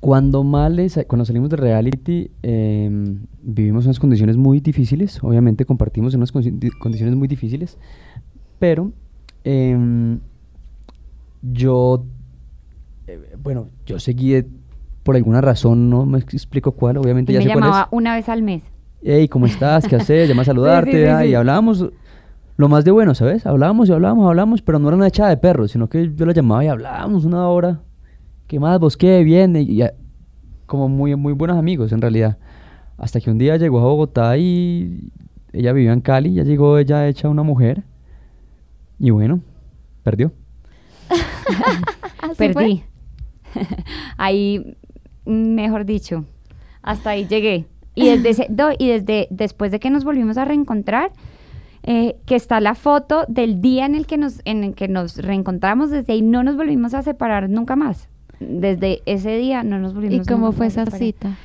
cuando 0.00 0.42
Males, 0.44 0.98
cuando 1.06 1.24
salimos 1.24 1.50
de 1.50 1.56
reality, 1.56 2.30
em, 2.42 3.18
vivimos 3.42 3.84
unas 3.84 3.98
condiciones 4.00 4.36
muy 4.36 4.60
difíciles. 4.60 5.22
Obviamente 5.22 5.64
compartimos 5.66 6.14
unas 6.14 6.32
condiciones 6.32 7.14
muy 7.14 7.28
difíciles. 7.28 7.76
Pero 8.58 8.92
em, 9.44 10.20
yo, 11.42 12.04
eh, 13.08 13.18
bueno, 13.42 13.68
yo 13.86 13.98
seguí 13.98 14.32
de- 14.32 14.46
por 15.02 15.16
alguna 15.16 15.40
razón, 15.40 15.90
no 15.90 16.06
me 16.06 16.18
explico 16.18 16.72
cuál, 16.72 16.96
obviamente 16.98 17.32
Y 17.32 17.34
ya 17.34 17.40
me 17.40 17.44
sé 17.46 17.52
cuál 17.52 17.64
es. 17.64 17.68
llamaba 17.70 17.88
una 17.90 18.14
vez 18.14 18.28
al 18.28 18.42
mes. 18.42 18.62
Hey, 19.04 19.26
¿cómo 19.26 19.46
estás? 19.46 19.88
¿Qué 19.88 19.96
haces? 19.96 20.28
Llama 20.28 20.42
a 20.42 20.44
saludarte. 20.52 20.92
Sí, 20.92 20.98
sí, 20.98 21.16
sí, 21.18 21.24
sí. 21.24 21.30
Y 21.30 21.34
hablábamos 21.34 21.90
lo 22.56 22.68
más 22.68 22.84
de 22.84 22.90
bueno, 22.90 23.14
¿sabes? 23.14 23.46
Hablábamos 23.46 23.88
y 23.88 23.92
hablábamos, 23.92 24.28
hablábamos, 24.28 24.62
pero 24.62 24.78
no 24.78 24.88
era 24.88 24.96
una 24.96 25.08
echada 25.08 25.30
de 25.30 25.36
perros, 25.36 25.70
sino 25.72 25.88
que 25.88 26.12
yo 26.14 26.26
la 26.26 26.32
llamaba 26.32 26.64
y 26.64 26.68
hablábamos 26.68 27.24
una 27.24 27.48
hora. 27.48 27.80
¿Qué 28.46 28.60
más? 28.60 28.78
¿Vos 28.78 28.96
qué? 28.96 29.24
Bien. 29.24 29.56
Y 29.56 29.76
ya, 29.76 29.92
como 30.66 30.88
muy, 30.88 31.16
muy 31.16 31.32
buenos 31.32 31.56
amigos, 31.56 31.92
en 31.92 32.00
realidad. 32.00 32.38
Hasta 32.98 33.20
que 33.20 33.30
un 33.30 33.38
día 33.38 33.56
llegó 33.56 33.80
a 33.80 33.84
Bogotá 33.84 34.36
y 34.36 35.10
ella 35.52 35.72
vivía 35.72 35.92
en 35.92 36.00
Cali, 36.02 36.34
ya 36.34 36.44
llegó 36.44 36.78
ella 36.78 37.08
hecha 37.08 37.28
una 37.28 37.42
mujer. 37.42 37.82
Y 38.98 39.10
bueno, 39.10 39.40
perdió. 40.02 40.32
Perdí. 42.38 42.82
ahí, 44.16 44.76
mejor 45.24 45.84
dicho, 45.84 46.24
hasta 46.82 47.10
ahí 47.10 47.26
llegué. 47.26 47.66
Y 47.94 48.08
desde, 48.08 48.28
ese- 48.30 48.46
do- 48.48 48.72
y 48.78 48.88
desde 48.88 49.26
después 49.30 49.70
de 49.70 49.80
que 49.80 49.90
nos 49.90 50.04
volvimos 50.04 50.38
a 50.38 50.44
reencontrar, 50.44 51.12
eh, 51.84 52.16
que 52.26 52.36
está 52.36 52.60
la 52.60 52.74
foto 52.74 53.24
del 53.28 53.60
día 53.60 53.86
en 53.86 53.94
el 53.94 54.06
que 54.06 54.16
nos 54.16 54.40
en 54.44 54.62
el 54.64 54.74
que 54.74 54.88
nos 54.88 55.16
reencontramos, 55.16 55.90
desde 55.90 56.12
ahí 56.12 56.22
no 56.22 56.42
nos 56.42 56.56
volvimos 56.56 56.94
a 56.94 57.02
separar 57.02 57.48
nunca 57.50 57.76
más. 57.76 58.08
Desde 58.40 59.02
ese 59.06 59.36
día 59.36 59.62
no 59.62 59.78
nos 59.78 59.94
volvimos 59.94 60.26
¿Y 60.26 60.28
cómo 60.28 60.46
nunca 60.46 60.56
fue 60.58 60.66
más 60.66 60.78
a 60.78 60.82
esa 60.82 60.90
separar. 60.90 61.06
cita? 61.06 61.36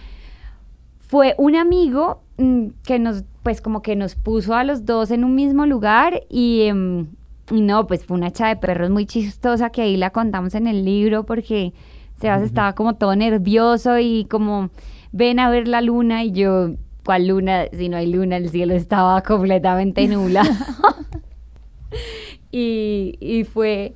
Fue 0.99 1.35
un 1.37 1.55
amigo 1.55 2.21
mm, 2.37 2.67
que 2.83 2.99
nos, 2.99 3.23
pues 3.43 3.61
como 3.61 3.81
que 3.81 3.95
nos 3.95 4.15
puso 4.15 4.55
a 4.55 4.63
los 4.63 4.85
dos 4.85 5.11
en 5.11 5.23
un 5.23 5.35
mismo 5.35 5.65
lugar 5.65 6.21
y, 6.29 6.63
em, 6.63 7.07
y 7.51 7.61
no, 7.61 7.87
pues 7.87 8.05
fue 8.05 8.17
una 8.17 8.27
echada 8.27 8.49
de 8.49 8.57
perros 8.57 8.89
muy 8.89 9.05
chistosa 9.05 9.69
que 9.69 9.81
ahí 9.83 9.95
la 9.97 10.09
contamos 10.09 10.53
en 10.53 10.67
el 10.67 10.83
libro 10.83 11.25
porque 11.25 11.73
Sebas 12.19 12.41
estaba 12.41 12.73
como 12.73 12.95
todo 12.95 13.15
nervioso 13.15 13.99
y 13.99 14.25
como 14.25 14.69
ven 15.11 15.39
a 15.39 15.49
ver 15.49 15.67
la 15.67 15.81
luna 15.81 16.23
y 16.23 16.31
yo, 16.31 16.71
¿cuál 17.07 17.29
luna? 17.29 17.67
Si 17.71 17.87
no 17.87 17.95
hay 17.95 18.11
luna, 18.11 18.35
el 18.35 18.49
cielo 18.49 18.73
estaba 18.73 19.23
completamente 19.23 20.05
nublado. 20.09 20.49
y, 22.51 23.17
y 23.21 23.45
fue, 23.45 23.95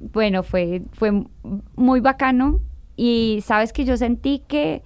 bueno, 0.00 0.42
fue, 0.42 0.80
fue 0.94 1.12
muy 1.76 2.00
bacano 2.00 2.60
y 2.96 3.40
sabes 3.44 3.74
que 3.74 3.84
yo 3.84 3.98
sentí 3.98 4.40
que, 4.48 4.82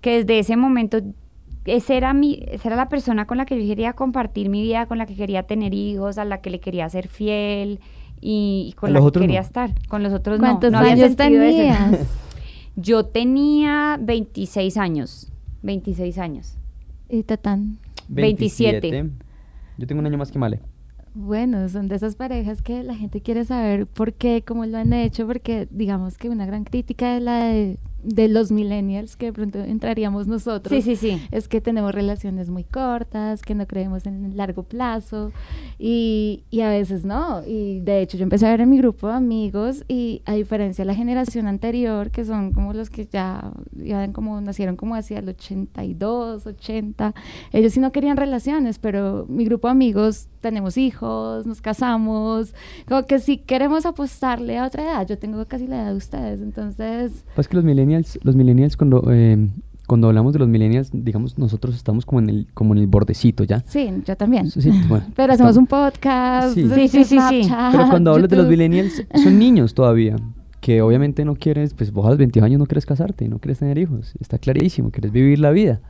que 0.00 0.24
desde 0.24 0.38
ese 0.38 0.56
momento 0.56 1.02
ese 1.66 1.98
era 1.98 2.14
mi, 2.14 2.42
esa 2.48 2.68
era 2.68 2.76
la 2.76 2.88
persona 2.88 3.26
con 3.26 3.36
la 3.36 3.44
que 3.44 3.60
yo 3.60 3.68
quería 3.68 3.92
compartir 3.92 4.48
mi 4.48 4.62
vida, 4.62 4.86
con 4.86 4.96
la 4.96 5.04
que 5.04 5.14
quería 5.14 5.42
tener 5.42 5.74
hijos, 5.74 6.16
a 6.16 6.24
la 6.24 6.40
que 6.40 6.48
le 6.48 6.60
quería 6.60 6.88
ser 6.88 7.08
fiel 7.08 7.80
y, 8.22 8.68
y 8.70 8.72
con 8.72 8.88
¿A 8.88 8.92
la 8.94 9.00
los 9.00 9.04
que 9.04 9.08
otros 9.08 9.22
quería 9.24 9.40
no? 9.40 9.46
estar. 9.46 9.70
Con 9.86 10.02
los 10.02 10.14
otros 10.14 10.40
no. 10.40 10.46
¿Cuántos 10.46 10.72
no 10.72 10.78
había 10.78 10.92
años 10.92 11.14
tenías? 11.14 12.08
Yo 12.74 13.04
tenía 13.04 13.98
26 14.00 14.78
años. 14.78 15.30
26 15.62 16.16
años. 16.16 16.56
Y 17.10 17.22
Tatán. 17.24 17.78
27. 18.08 19.10
Yo 19.78 19.86
tengo 19.86 20.00
un 20.00 20.06
año 20.06 20.18
más 20.18 20.30
que 20.30 20.38
Male. 20.38 20.60
Bueno, 21.14 21.68
son 21.68 21.88
de 21.88 21.96
esas 21.96 22.14
parejas 22.14 22.62
que 22.62 22.84
la 22.84 22.94
gente 22.94 23.20
quiere 23.20 23.44
saber 23.44 23.86
por 23.86 24.12
qué, 24.12 24.44
cómo 24.46 24.64
lo 24.66 24.78
han 24.78 24.92
hecho, 24.92 25.26
porque 25.26 25.66
digamos 25.70 26.16
que 26.16 26.28
una 26.28 26.46
gran 26.46 26.64
crítica 26.64 27.14
de 27.14 27.20
la 27.20 27.44
de, 27.46 27.78
de 28.02 28.28
los 28.28 28.50
millennials, 28.50 29.16
que 29.16 29.26
de 29.26 29.32
pronto 29.32 29.58
entraríamos 29.58 30.26
nosotros, 30.26 30.72
Sí, 30.72 30.82
sí, 30.82 30.96
sí. 30.96 31.22
es 31.30 31.48
que 31.48 31.60
tenemos 31.60 31.94
relaciones 31.94 32.50
muy 32.50 32.64
cortas, 32.64 33.42
que 33.42 33.54
no 33.54 33.66
creemos 33.66 34.06
en 34.06 34.24
el 34.24 34.36
largo 34.36 34.62
plazo 34.62 35.32
y, 35.78 36.44
y 36.50 36.60
a 36.60 36.68
veces 36.70 37.04
no. 37.04 37.42
Y 37.46 37.80
de 37.80 38.00
hecho 38.02 38.16
yo 38.16 38.22
empecé 38.24 38.46
a 38.46 38.50
ver 38.50 38.60
en 38.62 38.70
mi 38.70 38.78
grupo 38.78 39.08
de 39.08 39.14
amigos 39.14 39.84
y 39.88 40.22
a 40.24 40.34
diferencia 40.34 40.82
de 40.82 40.86
la 40.86 40.94
generación 40.94 41.46
anterior, 41.46 42.10
que 42.10 42.24
son 42.24 42.52
como 42.52 42.72
los 42.72 42.90
que 42.90 43.06
ya 43.06 43.52
iban 43.76 44.12
como, 44.12 44.40
nacieron 44.40 44.76
como 44.76 44.94
hacia 44.94 45.18
el 45.18 45.28
82, 45.28 46.46
80, 46.46 47.14
ellos 47.52 47.72
sí 47.72 47.80
no 47.80 47.92
querían 47.92 48.16
relaciones, 48.16 48.78
pero 48.78 49.26
mi 49.28 49.44
grupo 49.44 49.68
de 49.68 49.72
amigos 49.72 50.28
tenemos 50.40 50.76
hijos, 50.78 51.46
nos 51.46 51.60
casamos, 51.60 52.54
como 52.88 53.04
que 53.04 53.18
sí 53.18 53.36
queremos 53.38 53.84
apostarle 53.86 54.58
a 54.58 54.66
otra 54.66 54.84
edad. 54.84 55.06
Yo 55.06 55.18
tengo 55.18 55.44
casi 55.46 55.66
la 55.66 55.82
edad 55.82 55.90
de 55.90 55.96
ustedes, 55.96 56.40
entonces... 56.40 57.24
Pues 57.34 57.46
que 57.46 57.56
los 57.56 57.64
millennials, 57.64 57.89
los 58.22 58.36
millennials 58.36 58.76
cuando, 58.76 59.04
eh, 59.10 59.48
cuando 59.86 60.08
hablamos 60.08 60.32
de 60.32 60.38
los 60.38 60.48
millennials, 60.48 60.90
digamos, 60.92 61.36
nosotros 61.38 61.74
estamos 61.74 62.06
como 62.06 62.20
en 62.20 62.28
el, 62.30 62.46
como 62.54 62.74
en 62.74 62.80
el 62.80 62.86
bordecito 62.86 63.44
ya. 63.44 63.60
Sí, 63.66 63.90
yo 64.06 64.16
también. 64.16 64.50
Sí, 64.50 64.70
bueno, 64.88 65.04
Pero 65.16 65.32
hacemos 65.32 65.50
estamos- 65.50 65.56
un 65.56 65.66
podcast. 65.66 66.54
Sí. 66.54 66.68
Sí, 66.68 66.88
sí, 66.88 67.04
sí, 67.04 67.04
sí. 67.04 67.44
Snapchat, 67.44 67.72
Pero 67.72 67.88
cuando 67.90 68.12
hablas 68.12 68.30
de 68.30 68.36
los 68.36 68.46
millennials, 68.48 69.02
son 69.22 69.38
niños 69.38 69.74
todavía. 69.74 70.16
Que 70.60 70.82
obviamente 70.82 71.24
no 71.24 71.36
quieres, 71.36 71.72
pues 71.72 71.90
vos 71.90 72.04
a 72.06 72.10
los 72.10 72.18
22 72.18 72.44
años 72.44 72.58
no 72.58 72.66
quieres 72.66 72.84
casarte, 72.84 73.26
no 73.28 73.38
quieres 73.38 73.58
tener 73.60 73.78
hijos. 73.78 74.12
Está 74.20 74.38
clarísimo, 74.38 74.90
quieres 74.90 75.10
vivir 75.10 75.38
la 75.38 75.50
vida. 75.52 75.80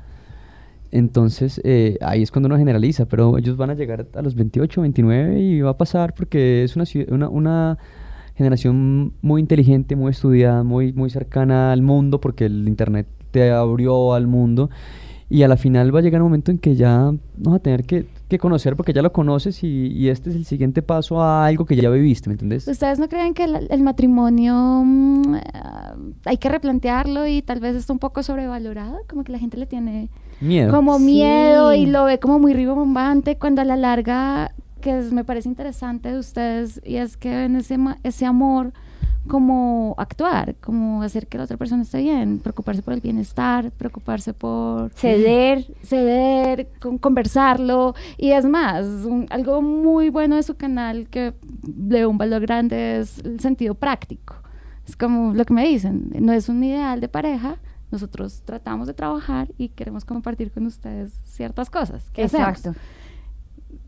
Entonces, 0.92 1.60
eh, 1.64 1.98
ahí 2.00 2.22
es 2.22 2.30
cuando 2.32 2.46
uno 2.48 2.56
generaliza, 2.56 3.06
pero 3.06 3.38
ellos 3.38 3.56
van 3.56 3.70
a 3.70 3.74
llegar 3.74 4.06
a 4.14 4.22
los 4.22 4.34
28, 4.34 4.80
29 4.80 5.40
y 5.40 5.60
va 5.60 5.70
a 5.70 5.76
pasar 5.76 6.14
porque 6.14 6.64
es 6.64 6.74
una, 6.76 6.84
una, 7.10 7.28
una 7.28 7.78
generación 8.40 9.12
muy 9.22 9.40
inteligente, 9.40 9.96
muy 9.96 10.10
estudiada, 10.12 10.62
muy, 10.64 10.92
muy 10.94 11.10
cercana 11.10 11.72
al 11.72 11.82
mundo, 11.82 12.20
porque 12.20 12.46
el 12.46 12.66
Internet 12.66 13.06
te 13.30 13.50
abrió 13.50 14.14
al 14.14 14.26
mundo. 14.26 14.70
Y 15.32 15.44
a 15.44 15.48
la 15.48 15.56
final 15.56 15.94
va 15.94 16.00
a 16.00 16.02
llegar 16.02 16.20
un 16.22 16.26
momento 16.26 16.50
en 16.50 16.58
que 16.58 16.74
ya 16.74 17.12
vas 17.36 17.54
a 17.54 17.58
tener 17.60 17.84
que, 17.84 18.06
que 18.28 18.38
conocer 18.38 18.74
porque 18.74 18.92
ya 18.92 19.00
lo 19.00 19.12
conoces 19.12 19.62
y, 19.62 19.68
y 19.86 20.08
este 20.08 20.30
es 20.30 20.34
el 20.34 20.44
siguiente 20.44 20.82
paso 20.82 21.22
a 21.22 21.46
algo 21.46 21.64
que 21.66 21.76
ya 21.76 21.88
viviste, 21.90 22.28
¿me 22.28 22.34
entendés? 22.34 22.66
¿Ustedes 22.66 22.98
no 22.98 23.08
creen 23.08 23.32
que 23.32 23.44
el, 23.44 23.68
el 23.70 23.82
matrimonio 23.82 24.54
mm, 24.84 25.34
eh, 25.36 25.40
hay 26.24 26.36
que 26.38 26.48
replantearlo 26.48 27.28
y 27.28 27.42
tal 27.42 27.60
vez 27.60 27.76
está 27.76 27.92
un 27.92 28.00
poco 28.00 28.24
sobrevalorado? 28.24 28.98
Como 29.08 29.22
que 29.22 29.30
la 29.30 29.38
gente 29.38 29.56
le 29.56 29.66
tiene 29.66 30.08
Miedo. 30.40 30.72
como 30.74 30.98
Sí. 30.98 31.04
miedo 31.04 31.74
y 31.74 31.86
lo 31.86 32.04
ve 32.06 32.18
como 32.18 32.40
muy 32.40 32.52
ribombante 32.52 33.36
cuando 33.38 33.60
a 33.62 33.64
la 33.64 33.76
larga, 33.76 34.52
que 34.80 34.98
es- 34.98 35.12
me 35.12 35.24
parece 35.24 35.48
interesante 35.48 36.10
de 36.12 36.18
ustedes, 36.18 36.80
y 36.84 36.96
es 36.96 37.16
que 37.16 37.30
ven 37.34 37.56
ese, 37.56 37.76
ese 38.02 38.26
amor 38.26 38.72
como 39.28 39.94
actuar, 39.98 40.56
como 40.56 41.02
hacer 41.02 41.26
que 41.26 41.36
la 41.36 41.44
otra 41.44 41.56
persona 41.58 41.82
esté 41.82 41.98
bien, 42.00 42.38
preocuparse 42.38 42.82
por 42.82 42.94
el 42.94 43.00
bienestar, 43.00 43.70
preocuparse 43.72 44.32
por 44.32 44.90
Ceder. 44.94 45.66
ceder, 45.82 46.68
con, 46.80 46.96
conversarlo. 46.98 47.94
Y 48.16 48.30
es 48.32 48.46
más, 48.46 48.86
un- 48.86 49.26
algo 49.30 49.60
muy 49.62 50.08
bueno 50.08 50.36
de 50.36 50.42
su 50.42 50.54
canal 50.56 51.06
que 51.08 51.34
le 51.66 51.98
veo 52.00 52.08
un 52.10 52.18
valor 52.18 52.40
grande 52.42 53.00
es 53.00 53.18
el 53.18 53.40
sentido 53.40 53.74
práctico. 53.74 54.36
Es 54.88 54.96
como 54.96 55.34
lo 55.34 55.44
que 55.44 55.52
me 55.54 55.66
dicen, 55.68 56.10
no 56.18 56.32
es 56.32 56.48
un 56.48 56.64
ideal 56.64 57.00
de 57.00 57.08
pareja. 57.08 57.56
Nosotros 57.92 58.42
tratamos 58.44 58.86
de 58.86 58.94
trabajar 58.94 59.48
y 59.58 59.68
queremos 59.68 60.04
compartir 60.04 60.50
con 60.50 60.64
ustedes 60.66 61.12
ciertas 61.24 61.68
cosas. 61.70 62.08
que 62.10 62.22
hacemos. 62.24 62.46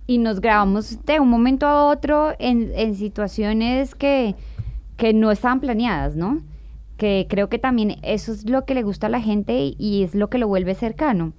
Y 0.07 0.19
nos 0.19 0.41
grabamos 0.41 1.05
de 1.05 1.21
un 1.21 1.29
momento 1.29 1.67
a 1.67 1.87
otro 1.87 2.33
en, 2.39 2.73
en 2.75 2.95
situaciones 2.95 3.95
que, 3.95 4.35
que 4.97 5.13
no 5.13 5.31
estaban 5.31 5.61
planeadas, 5.61 6.17
¿no? 6.17 6.41
Que 6.97 7.27
creo 7.29 7.49
que 7.49 7.59
también 7.59 7.97
eso 8.03 8.33
es 8.33 8.49
lo 8.49 8.65
que 8.65 8.75
le 8.75 8.83
gusta 8.83 9.07
a 9.07 9.11
la 9.11 9.21
gente 9.21 9.75
y 9.79 10.03
es 10.03 10.15
lo 10.15 10.29
que 10.29 10.39
lo 10.39 10.49
vuelve 10.49 10.75
cercano. 10.75 11.33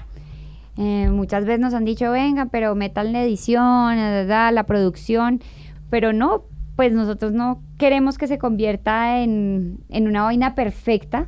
Eh, 0.77 1.10
muchas 1.12 1.46
veces 1.46 1.60
nos 1.60 1.74
han 1.74 1.86
dicho, 1.86 2.12
venga, 2.12 2.48
pero 2.48 2.74
metan 2.74 3.13
la 3.13 3.24
edición, 3.24 3.96
da, 3.96 4.25
da, 4.25 4.51
la 4.51 4.63
producción, 4.63 5.41
pero 5.89 6.13
no, 6.13 6.46
pues 6.75 6.93
nosotros 6.93 7.32
no 7.34 7.62
queremos 7.77 8.17
que 8.17 8.27
se 8.27 8.39
convierta 8.39 9.22
en, 9.22 9.79
en 9.89 10.08
una 10.08 10.24
vaina 10.24 10.55
perfecta, 10.55 11.27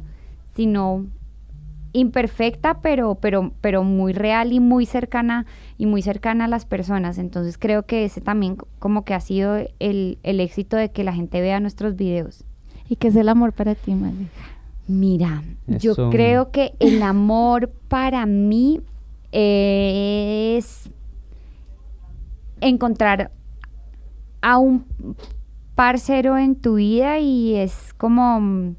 sino 0.56 1.06
imperfecta, 1.96 2.82
pero, 2.82 3.16
pero, 3.16 3.54
pero 3.62 3.84
muy 3.84 4.14
real 4.14 4.52
y 4.52 4.60
muy 4.60 4.86
cercana 4.86 5.46
y 5.78 5.86
muy 5.86 6.02
cercana 6.02 6.46
a 6.46 6.48
las 6.48 6.66
personas. 6.66 7.18
Entonces 7.18 7.58
creo 7.58 7.86
que 7.86 8.06
ese 8.06 8.22
también 8.22 8.58
como 8.80 9.06
que 9.06 9.14
ha 9.14 9.20
sido 9.22 9.58
el, 9.80 10.20
el 10.24 10.40
éxito 10.40 10.76
de 10.78 10.90
que 10.92 11.04
la 11.04 11.14
gente 11.14 11.40
vea 11.42 11.60
nuestros 11.60 11.96
videos. 11.96 12.44
¿Y 12.90 12.98
qué 12.98 13.08
es 13.08 13.16
el 13.16 13.30
amor 13.30 13.54
para 13.54 13.76
ti, 13.76 13.96
Mali? 13.96 14.28
Mira, 14.88 15.44
yo 15.66 15.96
creo 16.12 16.52
que 16.52 16.74
el 16.80 17.02
amor 17.02 17.72
para 17.88 18.26
mí 18.28 18.82
es 19.32 20.90
encontrar 22.62 23.32
a 24.42 24.60
un 24.60 24.86
parcero 25.74 26.38
en 26.38 26.56
tu 26.56 26.76
vida 26.76 27.20
y 27.20 27.56
es 27.56 27.94
como 27.96 28.76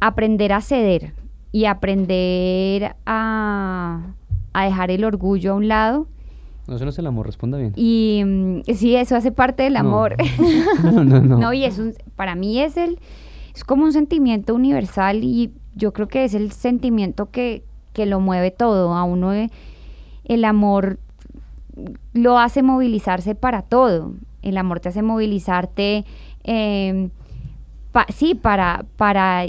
aprender 0.00 0.52
a 0.52 0.60
ceder 0.60 1.14
y 1.52 1.64
aprender 1.66 2.94
a, 3.06 4.00
a 4.52 4.64
dejar 4.64 4.90
el 4.90 5.04
orgullo 5.04 5.52
a 5.52 5.54
un 5.56 5.68
lado. 5.68 6.06
No, 6.66 6.76
eso 6.76 6.84
no 6.84 6.90
es 6.90 6.98
el 6.98 7.06
amor, 7.06 7.26
responda 7.26 7.56
bien. 7.58 7.72
Y 7.76 8.22
mm, 8.24 8.60
sí, 8.74 8.94
eso 8.96 9.16
hace 9.16 9.32
parte 9.32 9.62
del 9.62 9.76
amor. 9.76 10.16
No, 10.82 11.02
no, 11.04 11.20
no. 11.20 11.38
No, 11.38 11.52
y 11.52 11.64
es 11.64 11.78
un, 11.78 11.94
para 12.16 12.34
mí 12.34 12.60
es 12.60 12.76
el, 12.76 12.98
es 13.54 13.64
como 13.64 13.84
un 13.84 13.92
sentimiento 13.92 14.54
universal 14.54 15.24
y 15.24 15.50
yo 15.74 15.92
creo 15.92 16.08
que 16.08 16.24
es 16.24 16.34
el 16.34 16.52
sentimiento 16.52 17.30
que, 17.30 17.62
que 17.94 18.04
lo 18.06 18.20
mueve 18.20 18.50
todo. 18.50 18.94
A 18.94 19.04
uno 19.04 19.32
eh, 19.32 19.50
el 20.24 20.44
amor 20.44 20.98
lo 22.12 22.38
hace 22.38 22.62
movilizarse 22.62 23.34
para 23.34 23.62
todo. 23.62 24.12
El 24.42 24.56
amor 24.58 24.80
te 24.80 24.88
hace 24.90 25.02
movilizarte, 25.02 26.04
eh, 26.44 27.08
pa- 27.92 28.06
sí, 28.14 28.34
para, 28.34 28.84
para, 28.96 29.46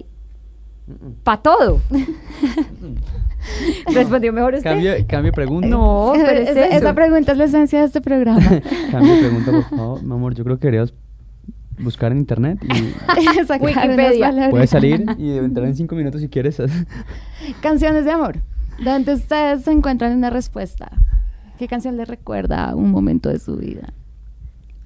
para 1.23 1.41
todo. 1.41 1.81
¿Respondió 3.93 4.33
mejor 4.33 4.55
usted? 4.55 4.69
Cambie, 4.69 5.05
cambie 5.05 5.31
pregunta. 5.31 5.67
No, 5.67 6.11
pero 6.15 6.41
es 6.41 6.73
esa, 6.73 6.93
pregunta 6.93 7.31
es 7.31 7.37
la 7.37 7.45
esencia 7.45 7.79
de 7.79 7.85
este 7.85 8.01
programa. 8.01 8.41
Cambie 8.91 9.19
pregunta, 9.19 9.51
por 9.51 9.63
favor. 9.63 10.03
Mi 10.03 10.13
amor, 10.13 10.35
yo 10.35 10.43
creo 10.43 10.59
que 10.59 10.67
deberías 10.67 10.93
buscar 11.79 12.11
en 12.11 12.17
internet 12.17 12.59
y 12.61 13.63
Wikipedia. 13.63 14.49
puedes 14.49 14.69
salir 14.69 15.05
y 15.17 15.37
entrar 15.37 15.67
en 15.67 15.75
cinco 15.75 15.95
minutos 15.95 16.19
si 16.19 16.27
quieres. 16.27 16.61
Canciones 17.61 18.05
de 18.05 18.11
amor. 18.11 18.39
Donde 18.83 19.13
ustedes 19.13 19.63
se 19.63 19.71
encuentran 19.71 20.15
una 20.15 20.29
respuesta. 20.29 20.91
¿Qué 21.57 21.67
canción 21.67 21.97
les 21.97 22.07
recuerda 22.07 22.75
un 22.75 22.91
momento 22.91 23.29
de 23.29 23.39
su 23.39 23.57
vida? 23.57 23.93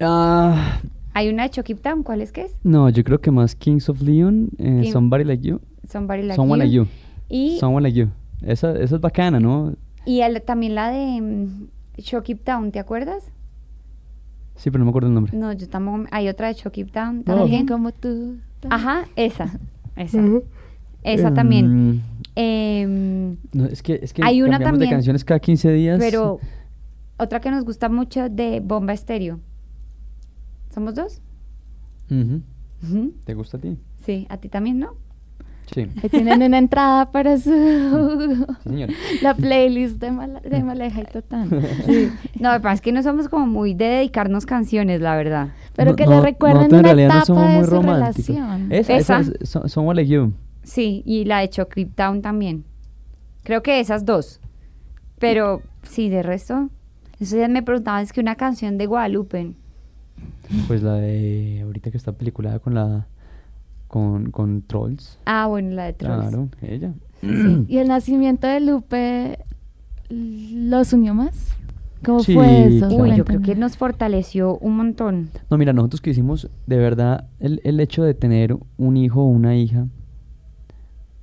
Ah, 0.00 0.80
Hay 1.14 1.28
una 1.28 1.44
de 1.44 1.50
Chucky 1.50 1.74
Town, 1.74 2.02
¿cuál 2.02 2.20
es 2.20 2.32
que 2.32 2.42
es? 2.42 2.54
no, 2.64 2.88
yo 2.90 3.02
creo 3.04 3.20
que 3.20 3.30
más 3.30 3.54
Kings 3.54 3.88
of 3.88 4.00
Leon, 4.02 4.50
eh, 4.58 4.80
King- 4.82 4.92
Somebody 4.92 5.24
Like 5.24 5.46
You. 5.46 5.60
Somebody 5.88 6.22
Like 6.22 6.34
Someone 6.36 6.68
You. 6.70 6.82
Like 6.82 6.92
You. 7.30 7.34
Y, 7.36 7.58
Someone 7.58 7.82
Like 7.84 7.98
You. 7.98 8.08
Esa, 8.42 8.72
esa 8.72 8.96
es 8.96 9.00
bacana, 9.00 9.40
¿no? 9.40 9.74
y 10.06 10.20
el- 10.20 10.42
también 10.42 10.74
la 10.74 10.90
de 10.90 11.20
mm, 11.20 11.68
Chucky 12.02 12.34
Town, 12.34 12.70
¿te 12.72 12.78
acuerdas? 12.78 13.30
Sí, 14.56 14.70
pero 14.70 14.80
no 14.80 14.84
me 14.84 14.90
acuerdo 14.90 15.08
el 15.08 15.14
nombre. 15.14 15.36
No, 15.36 15.52
yo 15.52 15.68
tampoco. 15.68 16.04
Hay 16.10 16.28
otra 16.28 16.48
de 16.48 16.54
Chucky 16.54 16.84
Town 16.84 17.22
No. 17.26 17.36
También. 17.36 17.66
como 17.66 17.90
tú. 17.92 18.36
Ajá, 18.70 19.06
esa. 19.16 19.52
Esa. 19.96 20.22
Esa 21.02 21.32
también. 21.34 21.64
Em, 21.64 22.00
Em, 22.36 23.36
no, 23.52 23.66
es 23.66 23.82
que, 23.82 24.00
es 24.02 24.12
que 24.12 24.22
Hay 24.24 24.42
una 24.42 24.52
cambiamos 24.52 24.78
de 24.80 24.84
también, 24.86 24.90
canciones 24.90 25.24
cada 25.24 25.38
15 25.40 25.72
días. 25.72 25.98
pero 26.00 26.40
otra 27.16 27.40
que 27.40 27.50
nos 27.50 27.64
gusta 27.64 27.88
mucho 27.88 28.28
de 28.28 28.60
Bomba 28.60 28.92
Estéreo. 28.92 29.38
¿Somos 30.74 30.94
dos? 30.94 31.20
¿Te 33.24 33.34
gusta 33.34 33.56
a 33.56 33.60
ti? 33.60 33.78
Sí, 34.04 34.26
a 34.28 34.36
ti 34.36 34.48
también, 34.48 34.80
¿no? 34.80 34.94
Sí. 35.72 35.86
Ahí 36.02 36.10
tienen 36.10 36.42
una 36.42 36.58
entrada 36.58 37.10
para 37.10 37.38
su... 37.38 37.50
Sí, 38.64 38.84
la 39.22 39.34
playlist 39.34 39.98
de, 39.98 40.10
Mala- 40.10 40.40
de 40.40 40.62
Maleja 40.62 41.00
y 41.00 41.04
Totán. 41.04 41.48
Sí. 41.86 42.10
No, 42.38 42.52
que 42.52 42.60
pasa 42.60 42.74
es 42.74 42.80
que 42.82 42.92
no 42.92 43.02
somos 43.02 43.28
como 43.30 43.46
muy 43.46 43.72
de 43.72 43.86
dedicarnos 43.86 44.44
canciones, 44.44 45.00
la 45.00 45.16
verdad. 45.16 45.48
Pero 45.74 45.92
No- 45.92 45.96
que 45.96 46.04
no- 46.04 46.10
le 46.16 46.20
recuerden 46.20 46.64
en 46.74 46.74
una 46.74 47.08
no 47.20 47.24
somos 47.24 47.46
de 47.48 47.54
muy 47.56 47.64
su 47.64 47.70
románticos. 47.70 48.26
relación. 48.28 48.72
Esa, 48.72 48.96
esa, 48.96 49.20
Esa. 49.20 49.32
es 49.40 49.48
So- 49.48 49.68
Someone 49.68 49.96
Like 50.02 50.10
You. 50.12 50.32
Sí, 50.64 51.02
y 51.06 51.24
la 51.24 51.38
de 51.38 51.48
Chucky 51.48 51.86
Town 51.86 52.20
también. 52.20 52.64
Creo 53.42 53.62
que 53.62 53.80
esas 53.80 54.04
dos. 54.04 54.40
Pero 55.18 55.62
sí, 55.84 56.10
de 56.10 56.22
resto. 56.22 56.68
Esos 57.20 57.38
días 57.38 57.48
me 57.48 57.62
preguntaban, 57.62 58.02
es 58.02 58.12
que 58.12 58.20
una 58.20 58.34
canción 58.34 58.76
de 58.76 58.86
Guadalupe. 58.86 59.54
Pues 60.66 60.82
la 60.82 60.94
de 60.94 61.60
ahorita 61.64 61.90
que 61.90 61.96
está 61.96 62.12
peliculada 62.12 62.58
con 62.58 62.74
la 62.74 63.06
con, 63.88 64.30
con 64.30 64.62
Trolls. 64.62 65.18
Ah, 65.24 65.46
bueno, 65.46 65.70
la 65.74 65.84
de 65.84 65.92
Trolls. 65.94 66.20
Claro, 66.28 66.48
ella. 66.62 66.92
¿Y 67.68 67.78
el 67.78 67.88
nacimiento 67.88 68.46
de 68.46 68.60
Lupe 68.60 69.38
los 70.10 70.92
unió 70.92 71.14
más? 71.14 71.50
¿Cómo 72.04 72.20
Sí, 72.20 72.34
fue 72.34 72.66
eso? 72.76 72.88
claro. 72.88 73.02
Uy, 73.04 73.16
yo 73.16 73.24
creo 73.24 73.40
que 73.40 73.54
nos 73.54 73.76
fortaleció 73.78 74.58
un 74.58 74.76
montón. 74.76 75.30
No, 75.48 75.56
mira, 75.56 75.72
nosotros 75.72 76.00
que 76.02 76.10
hicimos, 76.10 76.50
de 76.66 76.76
verdad, 76.76 77.28
el, 77.40 77.60
el 77.64 77.80
hecho 77.80 78.02
de 78.04 78.12
tener 78.14 78.56
un 78.76 78.96
hijo 78.98 79.22
o 79.22 79.26
una 79.28 79.56
hija 79.56 79.86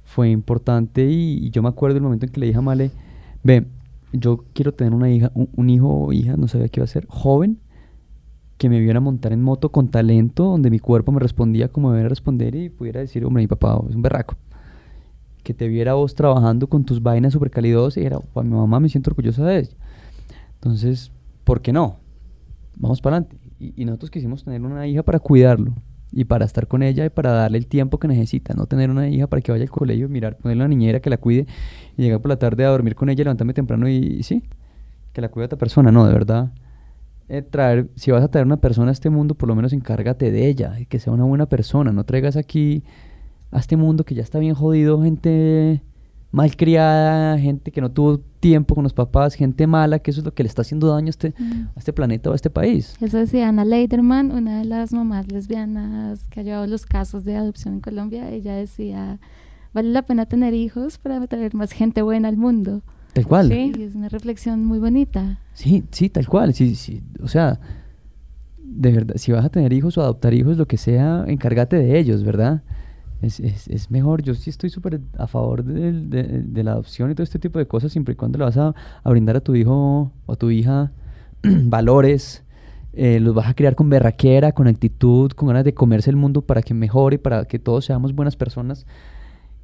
fue 0.03 0.29
importante 0.29 1.05
y, 1.09 1.45
y 1.45 1.49
yo 1.51 1.61
me 1.61 1.69
acuerdo 1.69 1.97
el 1.97 2.03
momento 2.03 2.25
en 2.25 2.31
que 2.31 2.39
le 2.39 2.47
dije 2.47 2.57
a 2.57 2.61
Male, 2.61 2.91
ve, 3.43 3.65
yo 4.11 4.43
quiero 4.53 4.73
tener 4.73 4.93
una 4.93 5.09
hija, 5.09 5.31
un, 5.35 5.49
un 5.55 5.69
hijo 5.69 5.87
o 5.87 6.11
hija, 6.13 6.35
no 6.35 6.47
sabía 6.47 6.67
qué 6.67 6.79
iba 6.79 6.85
a 6.85 6.87
ser, 6.87 7.05
joven, 7.07 7.59
que 8.61 8.69
me 8.69 8.79
viera 8.79 8.99
montar 8.99 9.33
en 9.33 9.41
moto 9.41 9.71
con 9.71 9.87
talento, 9.87 10.43
donde 10.43 10.69
mi 10.69 10.77
cuerpo 10.77 11.11
me 11.11 11.19
respondía 11.19 11.69
como 11.69 11.93
debía 11.93 12.07
responder 12.07 12.53
y 12.53 12.69
pudiera 12.69 12.99
decir, 12.99 13.25
hombre, 13.25 13.41
mi 13.41 13.47
papá 13.47 13.81
es 13.89 13.95
un 13.95 14.03
berraco. 14.03 14.35
Que 15.41 15.55
te 15.55 15.67
viera 15.67 15.95
vos 15.95 16.13
trabajando 16.13 16.67
con 16.67 16.85
tus 16.85 17.01
vainas 17.01 17.33
súper 17.33 17.49
calidosas 17.49 17.97
y 17.97 18.05
era, 18.05 18.17
"Guau, 18.17 18.45
mi 18.45 18.51
mamá 18.53 18.79
me 18.79 18.87
siento 18.87 19.09
orgullosa 19.09 19.43
de 19.45 19.61
ella. 19.61 19.71
Entonces, 20.53 21.11
¿por 21.43 21.63
qué 21.63 21.73
no? 21.73 21.97
Vamos 22.75 23.01
para 23.01 23.17
adelante. 23.17 23.35
Y, 23.57 23.83
nosotros 23.83 24.11
quisimos 24.11 24.43
tener 24.43 24.61
una 24.61 24.85
hija 24.85 25.01
para 25.01 25.17
cuidarlo 25.17 25.73
y 26.11 26.25
para 26.25 26.45
estar 26.45 26.67
con 26.67 26.83
ella 26.83 27.03
y 27.03 27.09
para 27.09 27.31
darle 27.31 27.57
el 27.57 27.65
tiempo 27.65 27.97
que 27.97 28.07
necesita. 28.07 28.53
No 28.53 28.67
tener 28.67 28.91
una 28.91 29.09
hija 29.09 29.25
para 29.25 29.41
que 29.41 29.51
vaya 29.51 29.63
al 29.63 29.71
colegio, 29.71 30.07
mirar, 30.07 30.37
ponerle 30.37 30.65
una 30.65 30.69
niñera 30.69 30.99
que 30.99 31.09
la 31.09 31.17
cuide 31.17 31.47
y 31.97 32.03
llegar 32.03 32.21
por 32.21 32.29
la 32.29 32.37
tarde 32.37 32.63
a 32.63 32.69
dormir 32.69 32.93
con 32.93 33.09
ella, 33.09 33.23
levantarme 33.23 33.55
temprano 33.55 33.89
y, 33.89 33.95
y 33.95 34.21
sí, 34.21 34.43
que 35.13 35.21
la 35.21 35.29
cuide 35.29 35.45
otra 35.45 35.57
persona. 35.57 35.91
No, 35.91 36.05
de 36.05 36.13
verdad. 36.13 36.51
Eh, 37.33 37.41
traer, 37.41 37.89
si 37.95 38.11
vas 38.11 38.21
a 38.23 38.27
traer 38.27 38.45
una 38.45 38.57
persona 38.57 38.89
a 38.89 38.91
este 38.91 39.09
mundo, 39.09 39.35
por 39.35 39.47
lo 39.47 39.55
menos 39.55 39.71
encárgate 39.71 40.31
de 40.31 40.47
ella, 40.47 40.75
que 40.89 40.99
sea 40.99 41.13
una 41.13 41.23
buena 41.23 41.45
persona. 41.45 41.91
No 41.93 42.03
traigas 42.03 42.35
aquí 42.35 42.83
a 43.51 43.59
este 43.59 43.77
mundo 43.77 44.03
que 44.03 44.15
ya 44.15 44.21
está 44.21 44.37
bien 44.37 44.53
jodido, 44.53 45.01
gente 45.01 45.81
malcriada, 46.31 47.37
gente 47.37 47.71
que 47.71 47.81
no 47.81 47.91
tuvo 47.91 48.19
tiempo 48.39 48.75
con 48.75 48.83
los 48.83 48.93
papás, 48.93 49.33
gente 49.35 49.67
mala, 49.67 49.99
que 49.99 50.11
eso 50.11 50.21
es 50.21 50.25
lo 50.25 50.33
que 50.33 50.43
le 50.43 50.47
está 50.47 50.61
haciendo 50.61 50.87
daño 50.87 51.07
a 51.07 51.09
este, 51.09 51.33
Mm. 51.37 51.67
a 51.75 51.79
este 51.79 51.93
planeta 51.93 52.29
o 52.29 52.33
a 52.33 52.35
este 52.35 52.49
país. 52.49 52.95
Eso 53.01 53.17
decía 53.17 53.47
Ana 53.49 53.65
Leiderman, 53.65 54.31
una 54.31 54.59
de 54.59 54.65
las 54.65 54.93
mamás 54.93 55.31
lesbianas 55.31 56.27
que 56.29 56.39
ha 56.39 56.43
llevado 56.43 56.67
los 56.67 56.85
casos 56.85 57.23
de 57.25 57.35
adopción 57.35 57.75
en 57.75 57.79
Colombia. 57.81 58.29
Ella 58.29 58.55
decía, 58.55 59.19
vale 59.73 59.89
la 59.89 60.01
pena 60.01 60.25
tener 60.25 60.53
hijos 60.53 60.97
para 60.97 61.25
traer 61.27 61.53
más 61.53 61.71
gente 61.71 62.01
buena 62.01 62.27
al 62.29 62.37
mundo. 62.37 62.81
Tal 63.13 63.27
cual. 63.27 63.47
Sí. 63.49 63.73
Es 63.81 63.95
una 63.95 64.09
reflexión 64.09 64.63
muy 64.65 64.79
bonita. 64.79 65.39
Sí, 65.53 65.83
sí, 65.91 66.09
tal 66.09 66.27
cual. 66.27 66.53
Sí, 66.53 66.75
sí. 66.75 67.03
O 67.21 67.27
sea, 67.27 67.59
de 68.57 68.91
verdad, 68.91 69.15
si 69.17 69.31
vas 69.31 69.43
a 69.45 69.49
tener 69.49 69.73
hijos 69.73 69.97
o 69.97 70.01
adoptar 70.01 70.33
hijos, 70.33 70.57
lo 70.57 70.65
que 70.67 70.77
sea, 70.77 71.25
encárgate 71.27 71.75
de 71.77 71.99
ellos, 71.99 72.23
¿verdad? 72.23 72.63
Es, 73.21 73.39
es, 73.39 73.67
es 73.67 73.91
mejor. 73.91 74.21
Yo 74.23 74.33
sí 74.33 74.49
estoy 74.49 74.69
súper 74.69 75.01
a 75.17 75.27
favor 75.27 75.63
de, 75.63 75.91
de 76.43 76.63
la 76.63 76.71
adopción 76.71 77.11
y 77.11 77.15
todo 77.15 77.23
este 77.23 77.39
tipo 77.39 77.59
de 77.59 77.67
cosas, 77.67 77.91
siempre 77.91 78.13
y 78.13 78.15
cuando 78.15 78.37
le 78.39 78.45
vas 78.45 78.57
a, 78.57 78.73
a 79.03 79.09
brindar 79.09 79.35
a 79.35 79.41
tu 79.41 79.55
hijo 79.55 80.11
o 80.25 80.33
a 80.33 80.35
tu 80.37 80.49
hija 80.49 80.91
valores. 81.43 82.43
eh, 82.93 83.19
los 83.19 83.33
vas 83.35 83.47
a 83.47 83.53
criar 83.53 83.75
con 83.75 83.89
berraquera, 83.89 84.51
con 84.53 84.67
actitud, 84.67 85.31
con 85.31 85.47
ganas 85.49 85.65
de 85.65 85.73
comerse 85.73 86.09
el 86.09 86.15
mundo 86.17 86.41
para 86.41 86.61
que 86.61 86.73
mejore, 86.73 87.19
para 87.19 87.45
que 87.45 87.59
todos 87.59 87.85
seamos 87.85 88.13
buenas 88.15 88.35
personas. 88.35 88.85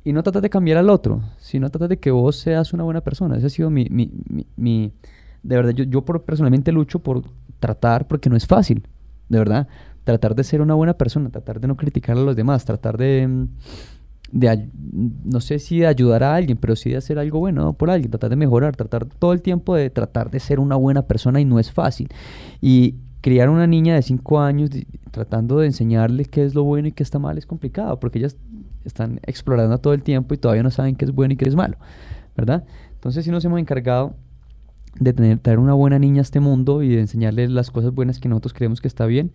Y 0.08 0.14
no 0.14 0.24
tratas 0.24 0.42
de 0.42 0.50
cambiar 0.50 0.78
al 0.78 0.90
otro, 0.90 1.22
sino 1.38 1.70
tratas 1.70 1.90
de 1.90 2.00
que 2.00 2.12
vos 2.12 2.38
seas 2.38 2.72
una 2.72 2.86
buena 2.86 3.02
persona. 3.02 3.36
Ese 3.36 3.48
ha 3.48 3.50
sido 3.50 3.70
mi... 3.70 3.88
mi, 3.90 4.10
mi, 4.56 4.94
de 5.44 5.56
verdad, 5.58 5.72
yo, 5.72 5.84
yo 5.84 6.06
personalmente 6.06 6.72
lucho 6.72 7.00
por 7.00 7.24
tratar, 7.60 8.08
porque 8.08 8.30
no 8.30 8.38
es 8.38 8.48
fácil, 8.48 8.88
de 9.28 9.38
verdad. 9.38 9.68
Tratar 10.06 10.34
de 10.34 10.46
ser 10.46 10.62
una 10.62 10.76
buena 10.76 10.94
persona, 10.94 11.30
tratar 11.30 11.60
de 11.60 11.68
no 11.68 11.76
criticar 11.76 12.16
a 12.16 12.22
los 12.22 12.38
demás, 12.38 12.64
tratar 12.64 12.98
de... 12.98 13.28
mm, 13.28 13.48
de 14.32 14.70
no 15.26 15.42
sé 15.42 15.60
si 15.60 15.80
de 15.80 15.88
ayudar 15.88 16.24
a 16.24 16.36
alguien, 16.36 16.58
pero 16.58 16.78
sí 16.78 16.92
de 16.92 16.96
hacer 16.96 17.20
algo 17.20 17.40
bueno 17.40 17.74
por 17.74 17.90
alguien, 17.90 18.10
tratar 18.10 18.30
de 18.30 18.38
mejorar, 18.38 18.78
tratar 18.78 19.08
todo 19.08 19.34
el 19.34 19.42
tiempo 19.42 19.76
de 19.76 19.90
tratar 19.90 20.32
de 20.32 20.40
ser 20.40 20.62
una 20.62 20.78
buena 20.78 21.02
persona 21.02 21.42
y 21.42 21.44
no 21.44 21.60
es 21.60 21.70
fácil. 21.70 22.08
Y 22.62 22.96
criar 23.20 23.50
una 23.50 23.68
niña 23.68 23.96
de 23.96 24.02
5 24.02 24.40
años 24.40 24.70
tratando 25.12 25.60
de 25.60 25.66
enseñarle 25.66 26.24
qué 26.24 26.46
es 26.46 26.56
lo 26.56 26.64
bueno 26.64 26.88
y 26.88 26.94
qué 26.94 27.04
está 27.04 27.20
mal 27.20 27.38
es 27.38 27.46
complicado, 27.46 28.00
porque 28.00 28.20
ellas 28.20 28.38
están 28.88 29.20
explorando 29.24 29.78
todo 29.78 29.94
el 29.94 30.04
tiempo 30.04 30.34
y 30.34 30.38
todavía 30.38 30.64
no 30.64 30.72
saben 30.72 30.96
qué 30.96 31.06
es 31.06 31.12
bueno 31.12 31.34
y 31.34 31.38
qué 31.38 31.46
es 31.46 31.56
malo, 31.56 31.78
¿verdad? 32.36 32.66
Entonces 32.94 33.24
sí 33.26 33.32
nos 33.32 33.46
hemos 33.46 33.60
encargado 33.60 34.16
de 35.00 35.14
tener, 35.14 35.40
traer 35.40 35.60
una 35.60 35.74
buena 35.74 36.00
niña 36.00 36.20
a 36.20 36.24
este 36.24 36.40
mundo 36.40 36.82
y 36.82 36.90
de 36.90 37.02
enseñarle 37.02 37.48
las 37.48 37.70
cosas 37.72 37.94
buenas 37.94 38.20
que 38.20 38.30
nosotros 38.30 38.54
creemos 38.54 38.82
que 38.82 38.88
está 38.88 39.06
bien 39.06 39.32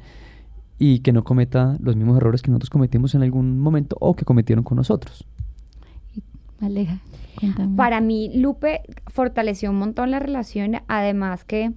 y 0.79 1.01
que 1.01 1.12
no 1.12 1.23
cometa 1.23 1.77
los 1.81 1.95
mismos 1.95 2.17
errores 2.17 2.43
que 2.43 2.51
nosotros 2.51 2.71
cometimos 2.71 3.15
en 3.15 3.23
algún 3.23 3.61
momento 3.61 3.97
o 4.01 4.15
que 4.15 4.25
cometieron 4.25 4.65
con 4.65 4.77
nosotros. 4.77 5.25
Aleja, 6.61 6.99
cuéntame. 7.38 7.77
Para 7.77 8.01
mí, 8.01 8.33
Lupe 8.35 8.83
fortaleció 9.09 9.71
un 9.71 9.77
montón 9.77 10.11
la 10.11 10.19
relación, 10.19 10.77
además 10.88 11.45
que 11.45 11.73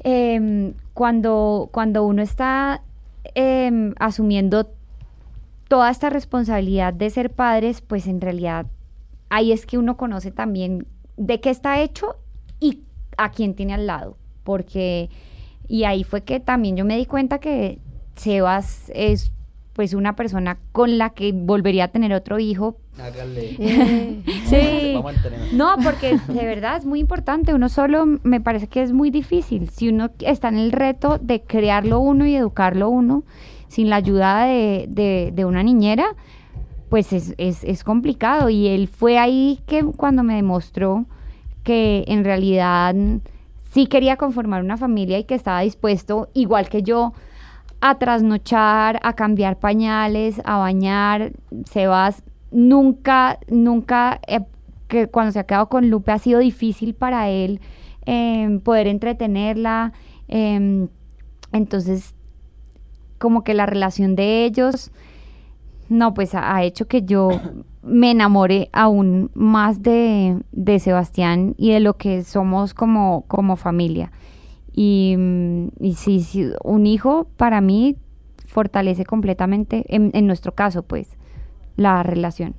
em, 0.00 0.74
cuando, 0.94 1.68
cuando 1.72 2.04
uno 2.06 2.22
está 2.22 2.82
em, 3.34 3.94
asumiendo 3.98 4.72
toda 5.70 5.88
esta 5.88 6.10
responsabilidad 6.10 6.92
de 6.92 7.08
ser 7.10 7.30
padres, 7.30 7.80
pues 7.80 8.08
en 8.08 8.20
realidad 8.20 8.66
ahí 9.28 9.52
es 9.52 9.66
que 9.66 9.78
uno 9.78 9.96
conoce 9.96 10.32
también 10.32 10.88
de 11.16 11.40
qué 11.40 11.50
está 11.50 11.80
hecho 11.80 12.16
y 12.58 12.80
a 13.16 13.30
quién 13.30 13.54
tiene 13.54 13.74
al 13.74 13.86
lado, 13.86 14.16
porque 14.42 15.10
y 15.68 15.84
ahí 15.84 16.02
fue 16.02 16.22
que 16.22 16.40
también 16.40 16.76
yo 16.76 16.84
me 16.84 16.96
di 16.96 17.06
cuenta 17.06 17.38
que 17.38 17.78
Sebas 18.16 18.90
es 18.96 19.30
pues 19.72 19.94
una 19.94 20.16
persona 20.16 20.58
con 20.72 20.98
la 20.98 21.10
que 21.10 21.30
volvería 21.32 21.84
a 21.84 21.88
tener 21.88 22.12
otro 22.14 22.40
hijo 22.40 22.76
Hágale. 22.98 23.56
Eh, 23.60 24.22
Sí. 24.46 24.92
Vamos. 24.94 25.14
No, 25.52 25.76
porque 25.84 26.18
de 26.28 26.44
verdad 26.44 26.76
es 26.76 26.84
muy 26.84 26.98
importante. 26.98 27.54
Uno 27.54 27.68
solo 27.68 28.04
me 28.24 28.40
parece 28.40 28.66
que 28.66 28.82
es 28.82 28.92
muy 28.92 29.10
difícil. 29.10 29.70
Si 29.70 29.88
uno 29.88 30.10
está 30.18 30.48
en 30.48 30.58
el 30.58 30.72
reto 30.72 31.18
de 31.18 31.40
crearlo 31.40 32.00
uno 32.00 32.26
y 32.26 32.34
educarlo 32.34 32.90
uno, 32.90 33.22
sin 33.70 33.88
la 33.88 33.96
ayuda 33.96 34.44
de, 34.44 35.30
de- 35.32 35.44
una 35.46 35.62
niñera, 35.62 36.04
pues 36.88 37.12
es, 37.12 37.34
es- 37.38 37.62
es 37.64 37.84
complicado. 37.84 38.50
Y 38.50 38.66
él 38.66 38.88
fue 38.88 39.16
ahí 39.16 39.60
que 39.66 39.82
cuando 39.84 40.22
me 40.24 40.34
demostró 40.34 41.06
que 41.62 42.04
en 42.08 42.24
realidad 42.24 42.94
sí 43.72 43.86
quería 43.86 44.16
conformar 44.16 44.62
una 44.64 44.76
familia 44.76 45.18
y 45.18 45.24
que 45.24 45.36
estaba 45.36 45.60
dispuesto, 45.60 46.28
igual 46.34 46.68
que 46.68 46.82
yo, 46.82 47.12
a 47.80 47.96
trasnochar, 47.98 48.98
a 49.02 49.12
cambiar 49.14 49.58
pañales, 49.60 50.40
a 50.44 50.58
bañar. 50.58 51.32
Sebas 51.70 52.22
nunca, 52.50 53.38
nunca, 53.48 54.20
eh, 54.26 54.40
que 54.88 55.06
cuando 55.06 55.30
se 55.30 55.38
ha 55.38 55.44
quedado 55.44 55.68
con 55.68 55.88
Lupe 55.90 56.10
ha 56.10 56.18
sido 56.18 56.40
difícil 56.40 56.94
para 56.94 57.28
él 57.28 57.60
em, 58.04 58.58
poder 58.60 58.88
entretenerla. 58.88 59.92
em, 60.26 60.88
entonces, 61.52 62.14
como 63.20 63.44
que 63.44 63.52
la 63.52 63.66
relación 63.66 64.16
de 64.16 64.46
ellos, 64.46 64.90
no, 65.90 66.14
pues 66.14 66.34
ha, 66.34 66.62
hecho 66.64 66.88
que 66.88 67.02
yo 67.02 67.28
me 67.82 68.10
enamore 68.10 68.70
aún 68.72 69.30
más 69.34 69.82
de, 69.82 70.40
de 70.52 70.78
Sebastián 70.78 71.54
y 71.58 71.70
de 71.72 71.80
lo 71.80 71.98
que 71.98 72.24
somos 72.24 72.72
como, 72.72 73.24
como 73.28 73.56
familia. 73.56 74.10
Y, 74.72 75.16
mm, 75.18 75.68
y 75.80 75.94
sí, 75.96 76.20
sí, 76.20 76.50
un 76.64 76.86
hijo 76.86 77.28
para 77.36 77.60
mí 77.60 77.96
fortalece 78.46 79.04
completamente, 79.04 79.84
en, 79.94 80.10
en 80.14 80.26
nuestro 80.26 80.54
caso, 80.54 80.82
pues, 80.82 81.18
la 81.76 82.02
relación. 82.02 82.54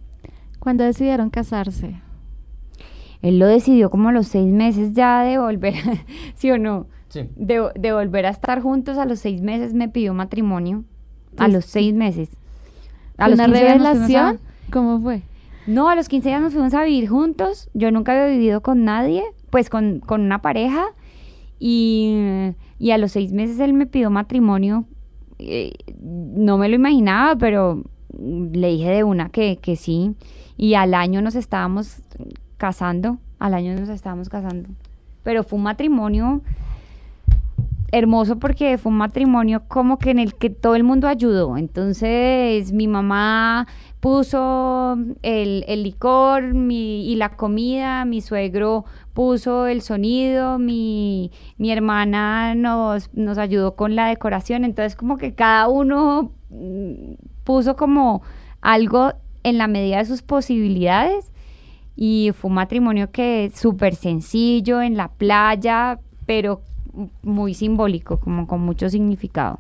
Cuando 0.59 0.83
decidieron 0.83 1.31
casarse. 1.31 1.99
Él 3.23 3.39
lo 3.39 3.47
decidió 3.47 3.89
como 3.89 4.09
a 4.09 4.11
los 4.11 4.27
seis 4.27 4.51
meses 4.51 4.93
ya 4.93 5.23
de 5.23 5.39
volver, 5.39 5.73
¿sí 6.35 6.51
o 6.51 6.59
no? 6.59 6.85
Sí. 7.11 7.29
De, 7.35 7.61
de 7.75 7.93
volver 7.93 8.25
a 8.25 8.29
estar 8.29 8.61
juntos 8.61 8.97
a 8.97 9.05
los 9.05 9.19
seis 9.19 9.41
meses 9.41 9.73
me 9.73 9.87
pidió 9.89 10.13
matrimonio. 10.13 10.83
A 11.37 11.47
los 11.47 11.65
seis 11.65 11.93
meses. 11.93 12.29
A 13.17 13.25
¿Fue 13.25 13.35
los 13.35 13.39
una 13.39 13.45
15 13.47 13.61
días 13.63 13.77
nos 13.77 13.87
fuimos 13.89 14.09
a- 14.09 14.09
revelación? 14.23 14.39
¿Cómo 14.71 14.99
fue? 15.01 15.21
No, 15.67 15.89
a 15.89 15.95
los 15.95 16.09
15 16.09 16.29
días 16.29 16.41
nos 16.41 16.53
fuimos 16.53 16.73
a 16.73 16.83
vivir 16.83 17.07
juntos. 17.09 17.69
Yo 17.73 17.91
nunca 17.91 18.13
había 18.13 18.25
vivido 18.33 18.61
con 18.61 18.83
nadie, 18.83 19.23
pues 19.49 19.69
con, 19.69 19.99
con 19.99 20.21
una 20.21 20.41
pareja. 20.41 20.85
Y, 21.59 22.51
y 22.79 22.91
a 22.91 22.97
los 22.97 23.11
seis 23.11 23.31
meses 23.31 23.59
él 23.59 23.73
me 23.73 23.85
pidió 23.85 24.09
matrimonio. 24.09 24.85
Eh, 25.39 25.73
no 26.01 26.57
me 26.57 26.69
lo 26.69 26.75
imaginaba, 26.75 27.35
pero 27.35 27.83
le 28.17 28.67
dije 28.69 28.89
de 28.89 29.03
una 29.03 29.29
que, 29.29 29.57
que 29.61 29.75
sí. 29.75 30.15
Y 30.57 30.73
al 30.75 30.93
año 30.93 31.21
nos 31.21 31.35
estábamos 31.35 32.01
casando. 32.57 33.17
Al 33.39 33.53
año 33.53 33.75
nos 33.79 33.89
estábamos 33.89 34.29
casando. 34.29 34.69
Pero 35.23 35.43
fue 35.43 35.57
un 35.57 35.63
matrimonio 35.63 36.41
hermoso 37.91 38.39
porque 38.39 38.77
fue 38.77 38.91
un 38.91 38.97
matrimonio 38.97 39.63
como 39.67 39.97
que 39.97 40.11
en 40.11 40.19
el 40.19 40.35
que 40.35 40.49
todo 40.49 40.75
el 40.75 40.83
mundo 40.83 41.07
ayudó. 41.07 41.57
Entonces 41.57 42.71
mi 42.71 42.87
mamá 42.87 43.67
puso 43.99 44.97
el, 45.21 45.63
el 45.67 45.83
licor 45.83 46.53
mi- 46.53 47.05
y 47.11 47.15
la 47.15 47.29
comida, 47.35 48.05
mi 48.05 48.21
suegro 48.21 48.85
puso 49.13 49.67
el 49.67 49.81
sonido, 49.81 50.57
mi, 50.57 51.31
mi 51.57 51.71
hermana 51.71 52.55
nos, 52.55 53.13
nos 53.13 53.37
ayudó 53.37 53.75
con 53.75 53.95
la 53.95 54.07
decoración. 54.07 54.63
Entonces 54.63 54.95
como 54.95 55.17
que 55.17 55.33
cada 55.35 55.67
uno 55.67 56.31
mm, 56.49 57.13
puso 57.43 57.75
como 57.75 58.21
algo 58.61 59.11
en 59.43 59.57
la 59.57 59.67
medida 59.67 59.97
de 59.97 60.05
sus 60.05 60.21
posibilidades. 60.21 61.31
Y 61.95 62.31
fue 62.33 62.49
un 62.49 62.55
matrimonio 62.55 63.11
que 63.11 63.51
súper 63.53 63.95
sencillo, 63.95 64.81
en 64.81 64.95
la 64.97 65.09
playa, 65.09 65.99
pero 66.25 66.61
muy 67.23 67.53
simbólico, 67.53 68.19
como 68.19 68.47
con 68.47 68.61
mucho 68.61 68.89
significado. 68.89 69.59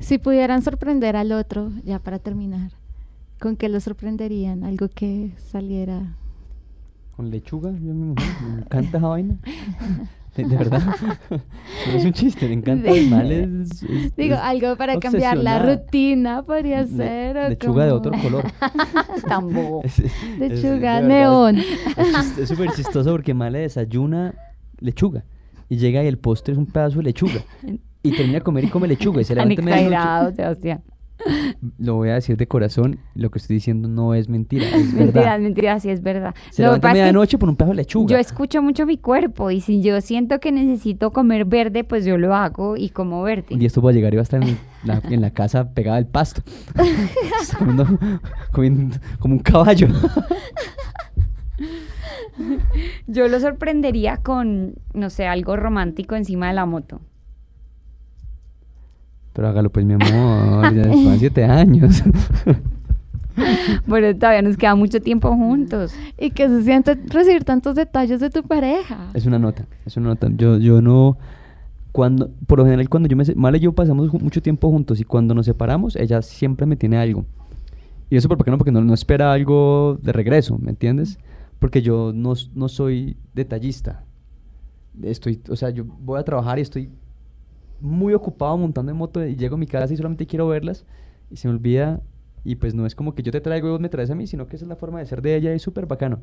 Si 0.00 0.18
pudieran 0.18 0.62
sorprender 0.62 1.16
al 1.16 1.32
otro, 1.32 1.70
ya 1.84 1.98
para 1.98 2.18
terminar, 2.18 2.72
¿con 3.40 3.56
qué 3.56 3.68
lo 3.68 3.80
sorprenderían? 3.80 4.64
Algo 4.64 4.88
que 4.88 5.30
saliera. 5.38 6.14
Con 7.16 7.30
lechuga, 7.30 7.70
yo 7.70 7.94
me, 7.94 8.06
me 8.14 8.60
encanta 8.62 8.98
esa 8.98 9.06
vaina. 9.06 9.36
De, 10.36 10.42
de 10.44 10.56
verdad. 10.56 10.82
No 11.30 11.92
es 11.94 12.04
un 12.04 12.12
chiste, 12.12 12.48
me 12.48 12.54
encanta. 12.54 12.92
De- 12.92 13.06
mal 13.06 13.30
es- 13.30 13.82
es- 13.84 14.16
Digo, 14.16 14.34
es 14.34 14.40
algo 14.40 14.76
para 14.76 14.98
cambiar 14.98 15.36
la 15.38 15.60
rutina 15.60 16.42
podría 16.42 16.84
ser. 16.88 17.50
lechuga 17.50 17.84
de 17.84 17.92
otro 17.92 18.12
color. 18.20 18.44
Es- 19.84 20.02
Lechuga 20.38 21.00
neón. 21.00 21.58
Es 22.38 22.48
súper 22.48 22.72
chistoso 22.72 23.12
porque 23.12 23.32
Male 23.32 23.60
desayuna 23.60 24.34
lechuga. 24.80 25.24
Y 25.68 25.76
llega 25.76 26.02
y 26.04 26.06
el 26.06 26.18
postre 26.18 26.52
es 26.52 26.58
un 26.58 26.66
pedazo 26.66 26.98
de 26.98 27.04
lechuga. 27.04 27.40
Y 28.02 28.10
termina 28.12 28.38
de 28.38 28.42
comer 28.42 28.64
y 28.64 28.68
come 28.68 28.86
lechuga. 28.88 29.20
Y 29.20 29.24
se 29.24 29.34
levanta 29.34 29.54
exagerado, 29.62 30.32
Sebastián. 30.34 30.82
Lo 31.78 31.94
voy 31.94 32.10
a 32.10 32.14
decir 32.14 32.36
de 32.36 32.46
corazón. 32.48 32.98
Lo 33.14 33.30
que 33.30 33.38
estoy 33.38 33.54
diciendo 33.54 33.88
no 33.88 34.14
es 34.14 34.28
mentira. 34.28 34.66
Es 34.66 34.74
Mentiras, 34.92 35.14
verdad. 35.14 35.38
mentiras, 35.38 35.82
sí 35.82 35.88
es 35.88 36.02
verdad. 36.02 36.34
Se 36.50 36.62
Lo 36.62 36.68
levanta 36.68 36.92
medianoche 36.92 37.38
por 37.38 37.48
un 37.48 37.56
pedazo 37.56 37.70
de 37.70 37.76
lechuga. 37.76 38.10
yo 38.12 38.18
escucho 38.18 38.60
mucho 38.60 38.84
mi 38.84 38.98
cuerpo 38.98 39.50
y 39.50 39.60
si 39.60 39.80
yo 39.80 40.00
siento 40.00 40.38
que 40.40 40.52
necesito 40.52 41.12
comer 41.12 41.44
verde, 41.46 41.84
pues 41.84 42.04
yo 42.04 42.18
lo 42.18 42.34
hago 42.34 42.76
y 42.76 42.90
como 42.90 43.22
verde. 43.22 43.46
Y 43.50 43.64
esto 43.64 43.80
va 43.80 43.90
a 43.90 43.92
llegar 43.94 44.12
y 44.12 44.16
va 44.16 44.22
a 44.22 44.24
estar 44.24 44.42
en 44.42 44.58
la, 44.82 45.00
en 45.08 45.20
la 45.22 45.30
casa 45.30 45.70
pegada 45.72 45.96
al 45.96 46.06
pasto. 46.08 46.42
Comiendo 48.52 48.96
como 49.18 49.34
un 49.34 49.40
caballo. 49.40 49.88
Yo 53.06 53.28
lo 53.28 53.40
sorprendería 53.40 54.18
con, 54.18 54.74
no 54.92 55.10
sé, 55.10 55.26
algo 55.26 55.56
romántico 55.56 56.14
encima 56.14 56.48
de 56.48 56.54
la 56.54 56.66
moto. 56.66 57.00
Pero 59.32 59.48
hágalo 59.48 59.70
pues, 59.70 59.84
mi 59.84 59.94
amor. 59.94 60.74
Ya 60.74 60.88
van 60.88 61.18
siete 61.18 61.44
años. 61.44 62.02
Pero 63.88 64.16
todavía 64.16 64.42
nos 64.42 64.56
queda 64.56 64.76
mucho 64.76 65.00
tiempo 65.00 65.34
juntos. 65.34 65.92
¿Y 66.18 66.30
que 66.30 66.48
se 66.48 66.62
siente 66.62 66.98
recibir 67.08 67.44
tantos 67.44 67.74
detalles 67.74 68.20
de 68.20 68.30
tu 68.30 68.44
pareja? 68.44 69.10
Es 69.12 69.26
una 69.26 69.40
nota, 69.40 69.66
es 69.84 69.96
una 69.96 70.10
nota. 70.10 70.28
Yo, 70.36 70.58
yo 70.58 70.80
no, 70.80 71.18
cuando, 71.90 72.30
por 72.46 72.60
lo 72.60 72.64
general 72.64 72.88
cuando 72.88 73.08
yo 73.08 73.16
me, 73.16 73.24
Mala 73.34 73.56
y 73.56 73.60
yo 73.60 73.72
pasamos 73.72 74.12
mucho 74.12 74.40
tiempo 74.40 74.70
juntos 74.70 75.00
y 75.00 75.04
cuando 75.04 75.34
nos 75.34 75.46
separamos, 75.46 75.96
ella 75.96 76.22
siempre 76.22 76.64
me 76.64 76.76
tiene 76.76 76.96
algo. 76.96 77.26
Y 78.08 78.16
eso 78.16 78.28
por 78.28 78.44
qué 78.44 78.50
no, 78.52 78.58
porque 78.58 78.70
no, 78.70 78.82
no 78.82 78.94
espera 78.94 79.32
algo 79.32 79.98
de 80.00 80.12
regreso, 80.12 80.56
¿me 80.58 80.70
entiendes? 80.70 81.18
Porque 81.58 81.82
yo 81.82 82.12
no, 82.14 82.34
no 82.54 82.68
soy 82.68 83.16
detallista. 83.34 84.04
Estoy, 85.02 85.40
o 85.48 85.56
sea, 85.56 85.70
yo 85.70 85.84
voy 85.84 86.20
a 86.20 86.24
trabajar 86.24 86.58
y 86.58 86.62
estoy 86.62 86.90
muy 87.80 88.14
ocupado 88.14 88.56
montando 88.56 88.92
en 88.92 88.98
moto 88.98 89.24
y 89.24 89.36
llego 89.36 89.56
a 89.56 89.58
mi 89.58 89.66
casa 89.66 89.92
y 89.92 89.96
solamente 89.96 90.26
quiero 90.26 90.48
verlas 90.48 90.84
y 91.30 91.36
se 91.36 91.48
me 91.48 91.54
olvida 91.54 92.00
y 92.44 92.56
pues 92.56 92.74
no 92.74 92.86
es 92.86 92.94
como 92.94 93.14
que 93.14 93.22
yo 93.22 93.32
te 93.32 93.40
traigo 93.40 93.68
y 93.68 93.70
vos 93.70 93.80
me 93.80 93.88
traes 93.88 94.10
a 94.10 94.14
mí, 94.14 94.26
sino 94.26 94.46
que 94.46 94.56
esa 94.56 94.64
es 94.64 94.68
la 94.68 94.76
forma 94.76 94.98
de 94.98 95.06
ser 95.06 95.22
de 95.22 95.36
ella 95.36 95.52
y 95.52 95.56
es 95.56 95.62
súper 95.62 95.86
bacano. 95.86 96.18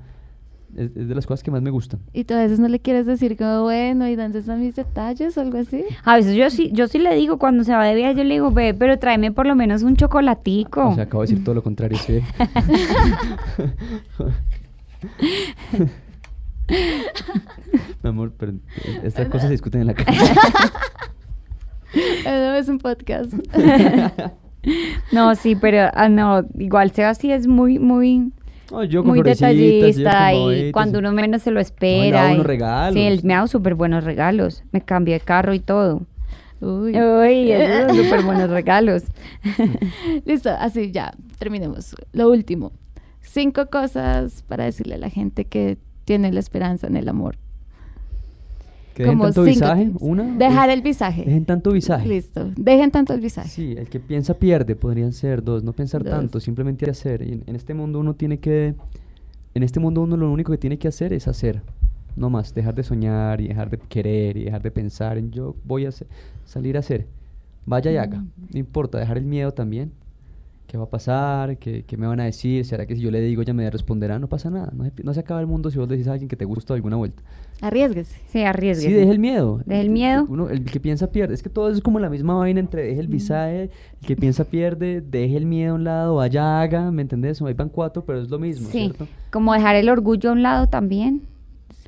Es, 0.76 0.96
es 0.96 1.10
de 1.10 1.16
las 1.16 1.26
cosas 1.26 1.44
que 1.44 1.52
más 1.52 1.62
me 1.62 1.70
gustan. 1.70 2.00
Y 2.14 2.24
tú 2.24 2.34
a 2.34 2.38
veces 2.38 2.60
no 2.60 2.70
le 2.70 2.80
quieres 2.80 3.06
decir 3.06 3.36
como, 3.36 3.64
bueno, 3.64 4.08
¿y 4.08 4.16
dónde 4.16 4.40
están 4.40 4.62
mis 4.62 4.76
detalles 4.76 5.38
o 5.38 5.42
algo 5.42 5.58
así? 5.58 5.84
A 6.06 6.16
veces 6.16 6.36
yo 6.36 6.50
sí, 6.50 6.70
yo 6.74 6.88
sí 6.88 7.00
le 7.00 7.14
digo 7.16 7.38
cuando 7.40 7.64
se 7.64 7.74
va 7.74 7.84
de 7.84 7.96
viaje, 7.96 8.16
yo 8.16 8.24
le 8.24 8.36
digo, 8.36 8.52
ve, 8.52 8.74
pero 8.74 8.98
tráeme 8.98 9.32
por 9.32 9.48
lo 9.48 9.56
menos 9.56 9.84
un 9.84 9.98
chocolatico. 9.98 10.90
O 10.90 10.96
sea, 10.96 11.04
acabo 11.06 11.24
de 11.24 11.30
decir 11.30 11.44
todo 11.44 11.56
lo 11.56 11.64
contrario, 11.64 11.98
sí. 11.98 12.22
Mi 18.04 18.10
amor, 18.10 18.34
pero 18.38 18.54
estas 19.04 19.28
cosas 19.28 19.44
se 19.48 19.52
discuten 19.52 19.82
en 19.82 19.88
la 19.88 19.94
casa. 19.94 20.14
No, 22.26 22.54
es 22.56 22.70
un 22.70 22.78
podcast. 22.80 23.34
No, 25.12 25.34
sí, 25.34 25.56
pero 25.56 25.90
ah, 25.96 26.08
no, 26.08 26.44
igual 26.60 26.92
Seba 26.92 27.16
sí 27.16 27.32
es 27.32 27.48
muy, 27.48 27.80
muy, 27.80 28.32
No, 28.70 28.84
yo 28.84 29.04
muy 29.04 29.18
yo 29.18 29.24
detallista 29.24 30.32
y 30.36 30.72
cuando 30.72 31.00
uno 31.00 31.12
menos 31.14 31.42
se 31.42 31.50
lo 31.50 31.56
da 31.56 31.62
espera. 31.64 32.28
unos 32.28 32.46
y- 32.46 32.48
regalos. 32.48 32.94
Sí, 32.94 33.00
él 33.02 33.22
me 33.24 33.34
ha 33.34 33.38
dado 33.38 33.48
súper 33.48 33.74
buenos 33.74 34.04
regalos. 34.04 34.64
Me 34.72 34.82
cambió 34.82 35.16
de 35.16 35.20
carro 35.20 35.56
y 35.56 35.60
todo. 35.62 36.04
Uy. 36.60 36.96
Uy, 36.96 37.52
esos 37.52 37.88
son 37.88 38.04
súper 38.04 38.22
buenos 38.22 38.52
regalos. 38.52 39.04
Listo, 40.26 40.52
así 40.52 40.92
ya, 40.92 41.12
terminemos. 41.40 41.96
Lo 42.14 42.30
último. 42.30 42.72
Cinco 43.22 43.68
cosas 43.68 44.44
para 44.48 44.66
decirle 44.66 44.96
a 44.96 44.98
la 44.98 45.10
gente 45.10 45.46
que 45.46 45.78
tiene 46.06 46.32
la 46.32 46.40
esperanza 46.40 46.88
en 46.88 46.96
el 46.98 47.08
amor. 47.08 47.38
Que 48.96 49.04
dejen 49.04 49.18
Como 49.20 49.24
tanto 49.32 49.46
cinco 49.46 49.54
visaje, 49.66 49.86
tips. 49.86 49.98
una. 50.02 50.24
Dejar 50.38 50.70
es- 50.70 50.76
el 50.76 50.82
visaje. 50.82 51.24
Dejen 51.26 51.46
tanto 51.46 51.72
visaje. 51.72 52.08
Listo. 52.08 52.52
Dejen 52.58 52.92
tanto 52.92 53.14
el 53.14 53.22
visaje. 53.22 53.48
Sí, 53.48 53.74
el 53.78 53.88
que 53.88 54.00
piensa 54.02 54.34
pierde, 54.34 54.76
podrían 54.76 55.14
ser 55.14 55.42
dos, 55.44 55.64
no 55.64 55.72
pensar 55.72 56.04
Dos. 56.04 56.12
tanto, 56.12 56.40
simplemente 56.42 56.90
hacer. 56.90 57.22
Y 57.22 57.32
en, 57.34 57.44
en 57.48 57.56
este 57.56 57.74
mundo 57.74 58.00
uno 58.00 58.16
tiene 58.16 58.40
que, 58.40 58.76
en 59.54 59.64
este 59.64 59.80
mundo 59.80 60.02
uno 60.02 60.18
lo 60.18 60.30
único 60.32 60.52
que 60.52 60.58
tiene 60.58 60.78
que 60.78 60.90
hacer 60.90 61.14
es 61.14 61.28
hacer, 61.30 61.62
no 62.18 62.30
más, 62.30 62.54
dejar 62.54 62.76
de 62.76 62.84
soñar 62.84 63.40
y 63.40 63.48
dejar 63.48 63.70
de 63.70 63.78
querer 63.78 64.36
y 64.36 64.44
dejar 64.46 64.62
de 64.62 64.72
pensar 64.72 65.18
en 65.18 65.32
yo 65.32 65.56
voy 65.64 65.86
a 65.86 65.90
hacer, 65.90 66.08
salir 66.46 66.76
a 66.76 66.80
hacer, 66.82 67.08
vaya 67.66 67.92
y 67.94 67.96
haga, 67.98 68.18
Mm. 68.18 68.30
no 68.54 68.60
importa, 68.60 68.98
dejar 68.98 69.18
el 69.18 69.26
miedo 69.26 69.54
también, 69.54 69.94
¿Qué 70.72 70.78
va 70.78 70.86
a 70.86 70.90
pasar? 70.90 71.58
¿Qué, 71.58 71.84
qué 71.84 71.98
me 71.98 72.08
van 72.08 72.22
a 72.22 72.24
decir? 72.24 72.64
¿Será 72.64 72.86
que 72.86 72.96
si 72.96 73.02
yo 73.02 73.12
le 73.12 73.20
digo 73.20 73.42
ella 73.42 73.52
me 73.54 73.70
responderá? 73.70 74.20
No 74.20 74.30
pasa 74.30 74.50
nada. 74.50 74.72
No 74.74 74.86
se, 74.86 74.94
no 75.04 75.14
se 75.14 75.20
acaba 75.20 75.42
el 75.42 75.46
mundo 75.46 75.70
si 75.70 75.78
vos 75.78 75.90
le 75.90 75.96
decís 75.98 76.08
a 76.08 76.14
alguien 76.14 76.30
que 76.30 76.38
te 76.38 76.46
gusta 76.46 76.74
alguna 76.74 76.96
vuelta. 76.96 77.22
Arriesguese. 77.60 78.22
Sí, 78.30 78.44
arriesgue. 78.44 78.88
Sí, 78.88 78.94
deje 78.94 79.12
el 79.12 79.20
miedo. 79.20 79.60
Deje 79.66 79.82
el 79.82 79.90
miedo. 79.90 80.26
Uno, 80.30 80.48
el 80.50 80.64
que 80.64 80.80
piensa 80.80 81.12
pierde. 81.12 81.34
Es 81.34 81.44
que 81.44 81.50
todo 81.50 81.70
es 81.70 81.82
como 81.82 82.00
la 82.00 82.10
misma 82.10 82.36
vaina 82.36 82.62
entre 82.62 82.84
deje 82.86 83.02
el 83.02 83.10
visaje, 83.10 83.64
el 83.64 84.08
que 84.08 84.16
piensa 84.16 84.46
pierde, 84.46 85.02
deje 85.02 85.36
el 85.36 85.46
miedo 85.46 85.74
a 85.74 85.76
un 85.76 85.84
lado, 85.84 86.16
vaya, 86.16 86.62
haga, 86.62 86.90
¿me 86.90 87.02
entendés? 87.02 87.42
Ahí 87.42 87.54
van 87.54 87.68
cuatro, 87.68 88.06
pero 88.06 88.22
es 88.22 88.30
lo 88.30 88.40
mismo, 88.40 88.70
Sí, 88.70 88.84
¿cierto? 88.84 89.10
como 89.30 89.54
dejar 89.54 89.76
el 89.76 89.90
orgullo 89.90 90.30
a 90.30 90.32
un 90.32 90.42
lado 90.42 90.68
también. 90.68 91.24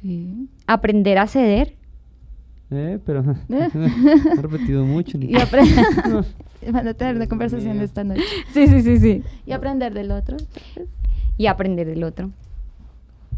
Sí. 0.01 0.49
Aprender 0.67 1.19
a 1.19 1.27
ceder. 1.27 1.75
Eh, 2.75 2.99
pero 3.05 3.23
he 3.49 4.41
repetido 4.41 4.83
mucho. 4.85 5.17
Y 5.19 5.35
aprender. 5.39 5.85
Van 6.71 6.87
a 6.87 6.93
tener 6.93 7.15
una 7.17 7.27
conversación 7.27 7.79
esta 7.81 8.03
noche. 8.03 8.21
Sí, 8.53 8.67
sí, 8.67 8.81
sí, 8.81 8.97
sí. 8.97 9.23
Y 9.45 9.51
aprender 9.51 9.93
del 9.93 10.11
otro. 10.11 10.37
Y 11.37 11.45
aprender 11.47 11.87
del 11.87 12.03
otro. 12.03 12.31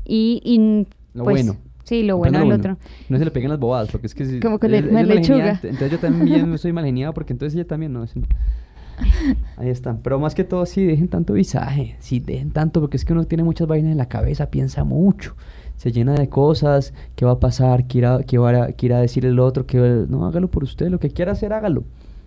Y, 0.05 0.41
y, 0.43 0.87
Lo 1.17 1.23
pues, 1.23 1.43
bueno. 1.45 1.59
Sí, 1.83 2.01
lo 2.03 2.17
bueno 2.17 2.39
del 2.39 2.51
otro. 2.51 2.77
No 3.09 3.17
se 3.19 3.25
le 3.25 3.31
peguen 3.31 3.49
las 3.51 3.59
bobadas, 3.59 3.89
porque 3.91 4.07
es 4.07 4.15
que... 4.15 4.25
si- 4.25 4.39
Como 4.39 4.57
con 4.59 4.73
ella- 4.73 4.81
le- 4.81 5.03
lechuga. 5.03 5.37
malgeniante, 5.37 5.67
Entonces 5.69 5.91
yo 5.91 5.99
también 5.99 6.57
soy 6.57 6.73
mal 6.73 6.83
geniado, 6.85 7.13
porque 7.13 7.33
entonces 7.33 7.55
ella 7.55 7.67
también 7.67 7.93
no. 7.93 8.05
Ahí 9.57 9.69
están. 9.69 9.99
Pero 10.01 10.19
más 10.19 10.33
que 10.33 10.43
todo, 10.43 10.65
sí, 10.65 10.83
dejen 10.85 11.07
tanto 11.09 11.33
visaje. 11.33 11.95
Sí, 11.99 12.19
dejen 12.19 12.51
tanto, 12.51 12.81
porque 12.81 12.97
es 12.97 13.05
que 13.05 13.13
uno 13.13 13.25
tiene 13.25 13.43
muchas 13.43 13.67
vainas 13.67 13.91
en 13.91 13.97
la 13.97 14.07
cabeza, 14.07 14.49
piensa 14.49 14.83
mucho. 14.83 15.35
Se 15.77 15.91
llena 15.91 16.13
de 16.15 16.29
cosas, 16.29 16.93
qué 17.15 17.25
va 17.25 17.31
a 17.33 17.39
pasar, 17.39 17.85
qué 17.87 17.97
irá, 17.99 18.19
qué 18.25 18.37
va 18.37 18.49
a, 18.65 18.71
qué 18.71 18.85
irá 18.87 18.97
a 18.97 19.01
decir 19.01 19.25
el 19.25 19.39
otro, 19.39 19.65
qué, 19.65 20.05
no, 20.07 20.25
hágalo 20.25 20.47
por 20.49 20.63
usted, 20.63 20.89
lo 20.89 20.99
que 20.99 21.09
quiera 21.09 21.33
hacer, 21.33 21.53
hágalo, 21.53 21.83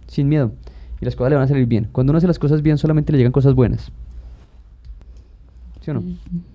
sin 0.06 0.28
miedo. 0.28 0.52
Y 1.00 1.04
las 1.04 1.16
cosas 1.16 1.30
le 1.30 1.36
van 1.36 1.44
a 1.44 1.48
salir 1.48 1.66
bien. 1.66 1.88
Cuando 1.92 2.10
uno 2.10 2.18
hace 2.18 2.26
las 2.26 2.38
cosas 2.38 2.60
bien, 2.62 2.76
solamente 2.78 3.12
le 3.12 3.18
llegan 3.18 3.32
cosas 3.32 3.54
buenas. 3.54 3.90
¿Sí 5.80 5.90
o 5.92 5.94
no? 5.94 6.02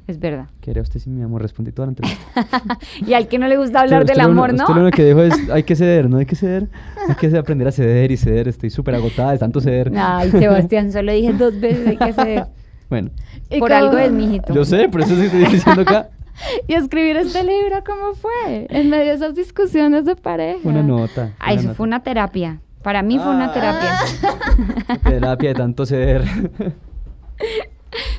Es 0.06 0.20
verdad. 0.20 0.48
¿Qué 0.62 0.72
haría 0.72 0.84
usted 0.84 1.00
si 1.00 1.10
mi 1.10 1.24
amor 1.24 1.42
respondí 1.42 1.72
toda 1.72 1.88
la 1.88 1.92
entrevista? 1.92 2.22
Y 3.08 3.14
al 3.14 3.28
que 3.28 3.40
no 3.40 3.48
le 3.48 3.58
gusta 3.58 3.82
hablar 3.82 4.02
Usted- 4.02 4.14
del 4.14 4.22
usted 4.22 4.32
amor, 4.32 4.50
único- 4.50 4.58
¿no? 4.58 4.64
usted 4.66 4.76
lo 4.76 4.82
único 4.82 4.96
que 4.98 5.06
dijo 5.06 5.22
es, 5.22 5.50
hay 5.50 5.64
que 5.64 5.76
ceder, 5.76 6.10
¿no? 6.10 6.18
Hay 6.18 6.26
que 6.26 6.36
ceder. 6.36 6.68
Hay 7.10 7.16
que 7.16 7.38
aprender 7.38 7.68
a 7.68 7.72
ceder 7.72 8.12
y 8.12 8.18
ceder. 8.18 8.48
Estoy 8.50 8.70
súper 8.70 8.96
agotada 8.96 9.32
de 9.32 9.38
tanto 9.40 9.62
ceder. 9.62 9.92
Ay, 9.96 10.30
Sebastián, 10.30 10.92
solo 10.92 11.12
dije 11.12 11.34
dos 11.34 11.60
veces 11.60 11.88
hay 11.88 11.98
que 11.98 12.14
ceder. 12.14 12.46
Bueno, 12.90 13.10
Por 13.50 13.60
como- 13.72 13.74
algo 13.74 13.98
es, 13.98 14.12
mijito. 14.12 14.54
yo 14.54 14.64
sé, 14.66 14.88
por 14.88 15.02
eso 15.02 15.16
sí 15.16 15.24
estoy 15.24 15.46
diciendo 15.46 15.82
acá. 15.82 16.10
Y 16.68 16.74
escribir 16.74 17.18
este 17.18 17.44
libro, 17.44 17.84
¿cómo 17.86 18.14
fue? 18.16 18.68
En 18.70 18.90
medio 18.90 19.06
de 19.06 19.14
esas 19.14 19.36
discusiones 19.36 20.06
de 20.06 20.16
pareja. 20.16 20.60
Una 20.64 20.82
nota. 20.84 21.34
Ah, 21.40 21.54
eso 21.54 21.64
nota. 21.64 21.76
fue 21.76 21.86
una 21.88 22.04
terapia. 22.04 22.60
Para 22.82 23.02
mí 23.02 23.18
fue 23.18 23.30
una 23.30 23.46
Ah. 23.46 23.54
terapia. 23.54 25.00
Terapia 25.04 25.50
de 25.50 25.56
tanto 25.56 25.86
ceder. 25.86 26.24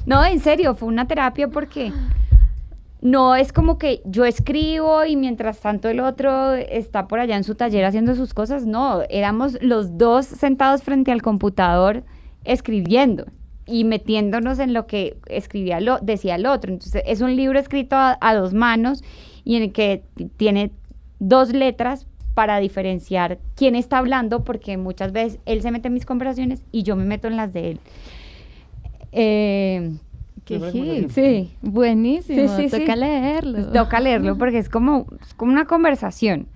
No, 0.07 0.25
en 0.25 0.39
serio, 0.39 0.75
fue 0.77 0.87
una 0.87 1.09
terapia 1.09 1.49
porque 1.49 1.93
no 3.01 3.35
es 3.35 3.53
como 3.53 3.77
que 3.77 4.03
yo 4.05 4.25
escribo 4.25 5.05
y 5.05 5.17
mientras 5.17 5.59
tanto 5.61 5.89
el 5.89 5.99
otro 5.99 6.53
está 6.55 7.09
por 7.09 7.19
allá 7.19 7.37
en 7.37 7.43
su 7.43 7.55
taller 7.57 7.85
haciendo 7.85 8.15
sus 8.15 8.35
cosas. 8.35 8.67
No, 8.67 9.03
éramos 9.11 9.59
los 9.63 9.99
dos 9.99 10.27
sentados 10.27 10.83
frente 10.83 11.11
al 11.11 11.23
computador 11.23 12.05
escribiendo 12.45 13.27
y 13.67 13.85
metiéndonos 13.85 14.59
en 14.59 14.73
lo 14.75 14.87
que 14.87 15.17
escribía 15.27 15.81
lo, 15.81 15.99
decía 16.01 16.35
el 16.37 16.47
otro. 16.47 16.73
Entonces 16.73 17.03
es 17.07 17.21
un 17.21 17.37
libro 17.37 17.59
escrito 17.59 17.97
a, 17.97 18.19
a 18.21 18.35
dos 18.35 18.55
manos 18.55 19.03
y 19.45 19.57
en 19.57 19.65
el 19.65 19.73
que 19.73 20.03
tiene 20.37 20.71
dos 21.19 21.53
letras 21.53 22.07
para 22.35 22.59
diferenciar 22.59 23.39
quién 23.55 23.77
está 23.77 23.99
hablando, 23.99 24.45
porque 24.45 24.77
muchas 24.77 25.13
veces 25.13 25.39
él 25.47 25.63
se 25.63 25.71
mete 25.71 25.89
en 25.89 25.95
mis 25.95 26.05
conversaciones 26.05 26.63
y 26.73 26.83
yo 26.83 26.97
me 26.97 27.05
meto 27.05 27.29
en 27.29 27.37
las 27.37 27.53
de 27.53 27.71
él. 27.71 27.81
Eh, 29.13 29.93
Qué 30.45 30.61
hit. 30.61 31.11
Sí. 31.11 31.55
Buenísimo. 31.63 32.49
Sí, 32.49 32.65
sí, 32.65 32.69
sí. 32.69 32.81
Toca 32.81 32.97
leerlo. 32.97 33.73
Toca 33.73 34.01
leerlo 34.01 34.37
porque 34.37 34.59
es 34.59 34.69
como, 34.69 35.07
es 35.23 35.33
como 35.35 35.53
una 35.53 35.67
conversación. 35.67 36.49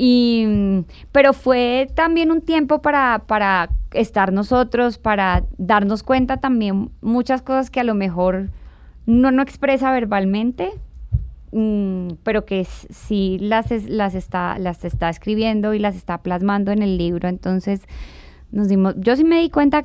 Y, 0.00 0.84
pero 1.10 1.32
fue 1.32 1.90
también 1.96 2.30
un 2.30 2.40
tiempo 2.40 2.80
para, 2.80 3.24
para 3.26 3.70
estar 3.90 4.32
nosotros, 4.32 4.96
para 4.96 5.42
darnos 5.58 6.04
cuenta 6.04 6.36
también 6.36 6.90
muchas 7.00 7.42
cosas 7.42 7.68
que 7.68 7.80
a 7.80 7.84
lo 7.84 7.94
mejor 7.96 8.50
no 9.06 9.32
no 9.32 9.42
expresa 9.42 9.90
verbalmente, 9.90 10.70
mm, 11.50 12.10
pero 12.22 12.44
que 12.44 12.64
sí 12.64 13.38
las, 13.40 13.72
es- 13.72 13.88
las, 13.88 14.14
está, 14.14 14.56
las 14.60 14.84
está 14.84 15.08
escribiendo 15.08 15.74
y 15.74 15.80
las 15.80 15.96
está 15.96 16.18
plasmando 16.18 16.70
en 16.70 16.82
el 16.82 16.96
libro. 16.96 17.28
Entonces 17.28 17.82
nos 18.52 18.68
dimos, 18.68 18.94
yo 18.98 19.16
sí 19.16 19.24
me 19.24 19.40
di 19.40 19.50
cuenta, 19.50 19.84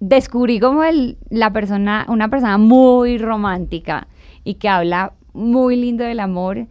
descubrí 0.00 0.60
como 0.60 0.82
el, 0.82 1.18
la 1.28 1.52
persona, 1.52 2.06
una 2.08 2.28
persona 2.30 2.56
muy 2.56 3.18
romántica 3.18 4.08
y 4.44 4.54
que 4.54 4.70
habla 4.70 5.12
muy 5.34 5.76
lindo 5.76 6.04
del 6.04 6.20
amor 6.20 6.66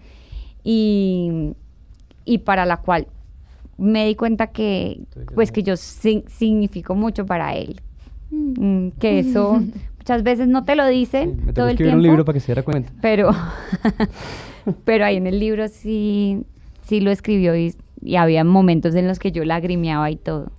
y, 0.64 1.54
y 2.26 2.40
para 2.40 2.66
la 2.66 2.78
cual 2.78 3.08
me 3.78 4.06
di 4.06 4.16
cuenta 4.16 4.48
que 4.48 5.02
pues 5.36 5.52
que 5.52 5.64
yo 5.64 5.76
sin- 5.78 6.24
significo 6.30 6.96
mucho 6.96 7.26
para 7.26 7.56
él. 7.56 7.82
Mm, 8.32 8.90
que 9.00 9.20
eso 9.20 9.62
muchas 9.98 10.24
veces 10.24 10.48
no 10.48 10.64
te 10.66 10.76
lo 10.76 10.88
Sí, 10.88 10.94
dicen 10.94 11.30
me 11.38 11.42
tocó 11.48 11.54
todo 11.54 11.66
el 11.68 11.72
escribir 11.72 11.92
tiempo 11.92 11.98
un 11.98 12.04
libro 12.04 12.26
para 12.26 12.34
que 12.34 12.40
se 12.40 12.48
diera 12.48 12.64
cuenta. 12.64 12.92
pero 13.02 13.32
pero 14.86 15.06
ahí 15.06 15.18
en 15.18 15.28
el 15.28 15.40
libro 15.40 15.68
sí 15.68 16.44
sí 16.84 17.00
lo 17.00 17.12
escribió 17.12 17.56
y, 17.56 17.76
y 18.02 18.16
había 18.16 18.44
momentos 18.44 18.96
en 18.96 19.08
los 19.08 19.20
que 19.20 19.32
yo 19.32 19.44
lagrimeaba 19.46 20.10
y 20.12 20.16
todo 20.18 20.52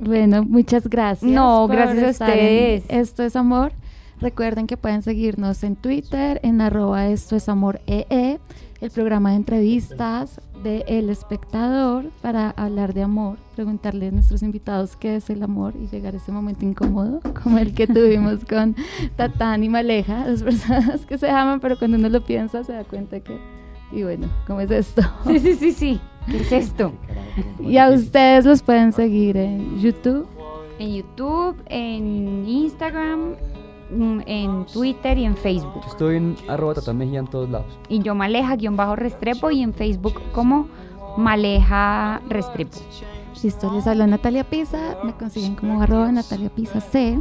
Bueno, 0.00 0.44
muchas 0.44 0.88
gracias. 0.88 1.30
No, 1.30 1.64
por 1.66 1.76
gracias 1.76 2.20
a 2.20 2.34
en 2.34 2.40
ustedes. 2.40 2.84
Esto 2.88 3.22
es 3.24 3.34
Amor. 3.36 3.72
Recuerden 4.20 4.66
que 4.66 4.76
pueden 4.76 5.02
seguirnos 5.02 5.62
en 5.64 5.76
Twitter, 5.76 6.40
en 6.42 6.60
arroba 6.60 7.06
esto 7.08 7.36
es 7.36 7.48
amor 7.48 7.80
EE, 7.86 8.38
el 8.80 8.90
programa 8.90 9.30
de 9.30 9.36
entrevistas 9.36 10.40
de 10.62 10.84
El 10.86 11.10
Espectador 11.10 12.10
para 12.20 12.50
hablar 12.50 12.94
de 12.94 13.02
amor, 13.02 13.38
preguntarle 13.54 14.08
a 14.08 14.10
nuestros 14.10 14.42
invitados 14.42 14.96
qué 14.96 15.16
es 15.16 15.30
el 15.30 15.42
amor 15.42 15.74
y 15.80 15.86
llegar 15.88 16.14
a 16.14 16.18
ese 16.18 16.32
momento 16.32 16.64
incómodo 16.64 17.20
como 17.42 17.58
el 17.58 17.74
que 17.74 17.86
tuvimos 17.86 18.44
con 18.44 18.76
Tatán 19.16 19.64
y 19.64 19.68
Maleja, 19.68 20.28
dos 20.28 20.42
personas 20.42 21.06
que 21.06 21.18
se 21.18 21.28
aman, 21.30 21.60
pero 21.60 21.78
cuando 21.78 21.96
uno 21.96 22.08
lo 22.08 22.24
piensa 22.24 22.62
se 22.64 22.72
da 22.72 22.84
cuenta 22.84 23.20
que, 23.20 23.38
y 23.92 24.02
bueno, 24.02 24.28
¿cómo 24.46 24.60
es 24.60 24.70
esto? 24.70 25.02
sí 25.26 25.38
sí 25.38 25.54
sí 25.54 25.72
sí 25.72 26.00
qué 26.30 26.38
es 26.38 26.52
esto 26.52 26.92
Y 27.60 27.78
a 27.78 27.88
ustedes 27.90 28.44
los 28.44 28.62
pueden 28.62 28.92
seguir 28.92 29.36
en 29.36 29.80
YouTube. 29.80 30.26
en 30.78 30.94
YouTube 30.94 31.56
en 31.66 32.46
Instagram 32.46 33.34
en 33.90 34.66
Twitter 34.66 35.16
y 35.18 35.24
en 35.24 35.36
Facebook 35.36 35.82
Yo 35.84 35.90
estoy 35.90 36.16
en 36.16 36.36
arroba 36.48 36.74
Tatán 36.74 36.98
Mejía 36.98 37.20
en 37.20 37.26
todos 37.26 37.48
lados. 37.48 37.78
y 37.88 38.00
yo 38.00 38.14
Maleja 38.14 38.56
guion 38.56 38.76
bajo 38.76 38.96
Restrepo 38.96 39.50
y 39.50 39.62
en 39.62 39.72
Facebook 39.74 40.20
como 40.32 40.68
Maleja 41.16 42.20
Restrepo 42.28 42.78
Listo, 43.42 43.72
les 43.72 43.86
habla 43.86 44.06
Natalia 44.08 44.42
Pisa, 44.42 44.98
me 45.04 45.12
consiguen 45.14 45.54
como 45.54 45.80
arroba 45.80 46.10
Natalia 46.10 46.48
Pisa 46.50 46.80
C 46.80 47.20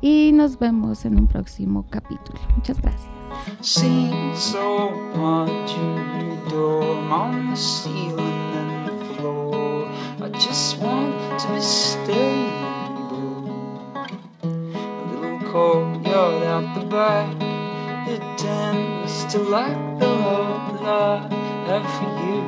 y 0.00 0.30
nos 0.32 0.58
vemos 0.58 1.04
en 1.04 1.18
un 1.18 1.26
próximo 1.26 1.84
capítulo. 1.90 2.38
Muchas 2.56 2.80
gracias. 2.80 3.08
Seen 3.60 4.34
so 4.34 4.90
much 5.14 5.74
in 5.76 6.40
the 6.46 6.54
dorm 6.54 7.12
on 7.12 7.50
the 7.50 7.56
ceiling 7.56 8.18
and 8.18 8.86
the 8.86 9.14
floor. 9.16 9.86
I 10.22 10.30
just 10.38 10.78
want 10.80 11.14
to 11.40 11.48
be 11.52 11.60
still. 11.60 12.67
Little 15.48 15.92
courtyard 16.02 16.42
out 16.42 16.74
the 16.78 16.84
back. 16.86 17.36
It 18.06 18.20
tends 18.38 19.24
to 19.32 19.38
lack 19.38 19.98
the 19.98 20.06
love 20.06 20.72
that 20.74 20.86
I 20.86 21.28
have 21.68 21.86
for 21.96 22.10
you. 22.26 22.42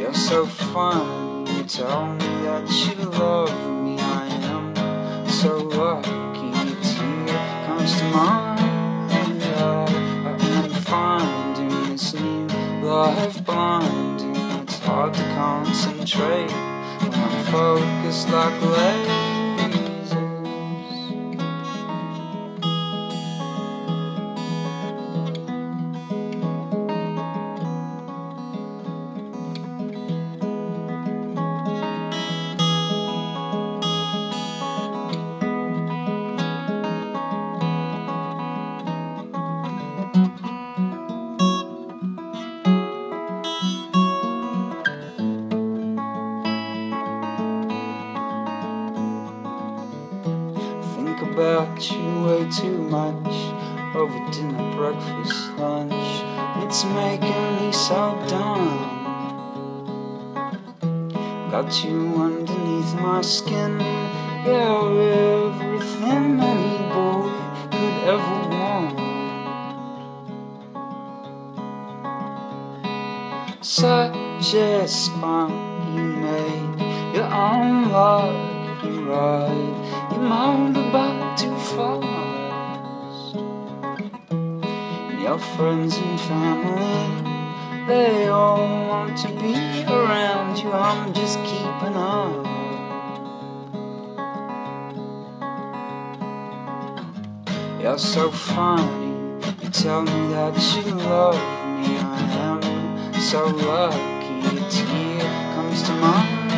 You're 0.00 0.14
so 0.14 0.46
fine. 0.46 1.46
You 1.46 1.64
tell 1.64 2.06
me 2.06 2.26
that 2.44 2.70
you 2.70 2.94
love 3.10 3.82
me. 3.82 3.98
I 3.98 4.26
am 4.52 4.74
so 5.28 5.58
lucky 5.58 6.52
to 6.52 7.04
comes 7.66 7.92
to 7.98 8.04
mind. 8.10 8.60
I, 9.10 9.84
I 10.30 10.36
can 10.38 10.70
find 10.70 11.58
in 11.58 11.90
this 11.90 12.14
new 12.14 12.46
life 12.82 13.44
blinding. 13.44 14.36
It's 14.62 14.78
hard 14.78 15.14
to 15.14 15.22
concentrate 15.34 16.73
focus 17.54 18.26
like 18.30 18.60
lead. 18.62 19.23
Dinner, 54.32 54.76
breakfast, 54.76 55.50
lunch. 55.58 56.22
It's 56.64 56.84
making 56.84 57.56
me 57.56 57.72
so 57.72 58.18
dumb. 58.28 58.94
Got 61.50 61.84
you 61.84 62.14
underneath 62.16 62.94
my 62.94 63.20
skin. 63.22 63.78
You're 64.44 65.46
everything 65.46 66.40
any 66.40 66.78
boy 66.92 67.30
could 67.70 67.96
ever 68.14 68.40
want. 68.50 68.98
Such 73.64 74.54
a 74.54 74.86
spunk 74.86 75.52
you 75.94 76.02
made, 76.02 77.14
your 77.14 77.24
own 77.32 77.90
luck 77.90 78.84
you 78.84 79.04
ride. 79.08 79.74
You 80.10 80.18
motorbike 80.18 81.13
too 81.13 81.13
Your 85.34 85.42
friends 85.56 85.96
and 85.96 86.20
family, 86.20 87.88
they 87.88 88.28
all 88.28 88.86
want 88.86 89.18
to 89.18 89.26
be 89.30 89.82
around 89.82 90.56
you. 90.56 90.70
I'm 90.70 91.12
just 91.12 91.40
keeping 91.40 91.96
up. 91.96 92.46
You're 97.82 97.98
so 97.98 98.30
funny. 98.30 99.42
You 99.60 99.70
tell 99.70 100.02
me 100.02 100.28
that 100.34 100.54
you 100.76 100.92
love 100.92 101.34
me. 101.80 101.98
I 101.98 102.20
am 102.46 103.14
so 103.20 103.46
lucky. 103.48 104.56
A 104.56 104.70
tear 104.70 105.20
comes 105.56 105.82
to 105.82 105.92
mind. 105.94 106.52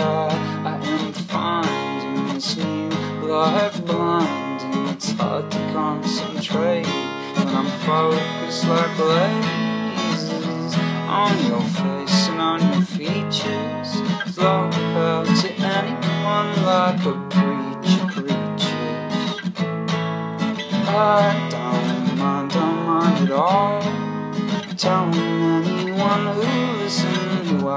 I, 0.00 0.32
I 0.64 0.86
am 0.86 1.12
finding 1.12 2.34
this 2.34 2.56
new 2.56 2.88
life 3.28 3.84
blinding. 3.84 4.88
It's 4.88 5.10
hard 5.12 5.50
to 5.50 5.58
concentrate 5.74 7.03
I'm 7.56 7.66
focused 7.86 8.64
like 8.66 8.96
lasers 8.96 10.76
on 11.08 11.32
your 11.46 11.60
face 11.60 12.28
and 12.28 12.40
on 12.40 12.60
your 12.72 12.82
features. 12.82 13.90
Flow 14.34 14.68
out 14.96 15.26
to 15.40 15.52
anyone 15.52 16.50
like 16.64 17.04
a 17.06 17.14
preacher 17.30 18.06
preaches. 18.10 19.54
I 20.88 21.48
don't 21.52 22.18
mind, 22.18 22.50
don't 22.50 22.86
mind 22.86 23.28
at 23.28 23.30
all. 23.30 23.82
Telling 24.76 25.14
anyone 25.14 26.26
who 26.34 26.42
listens 26.82 27.50
who 27.50 27.68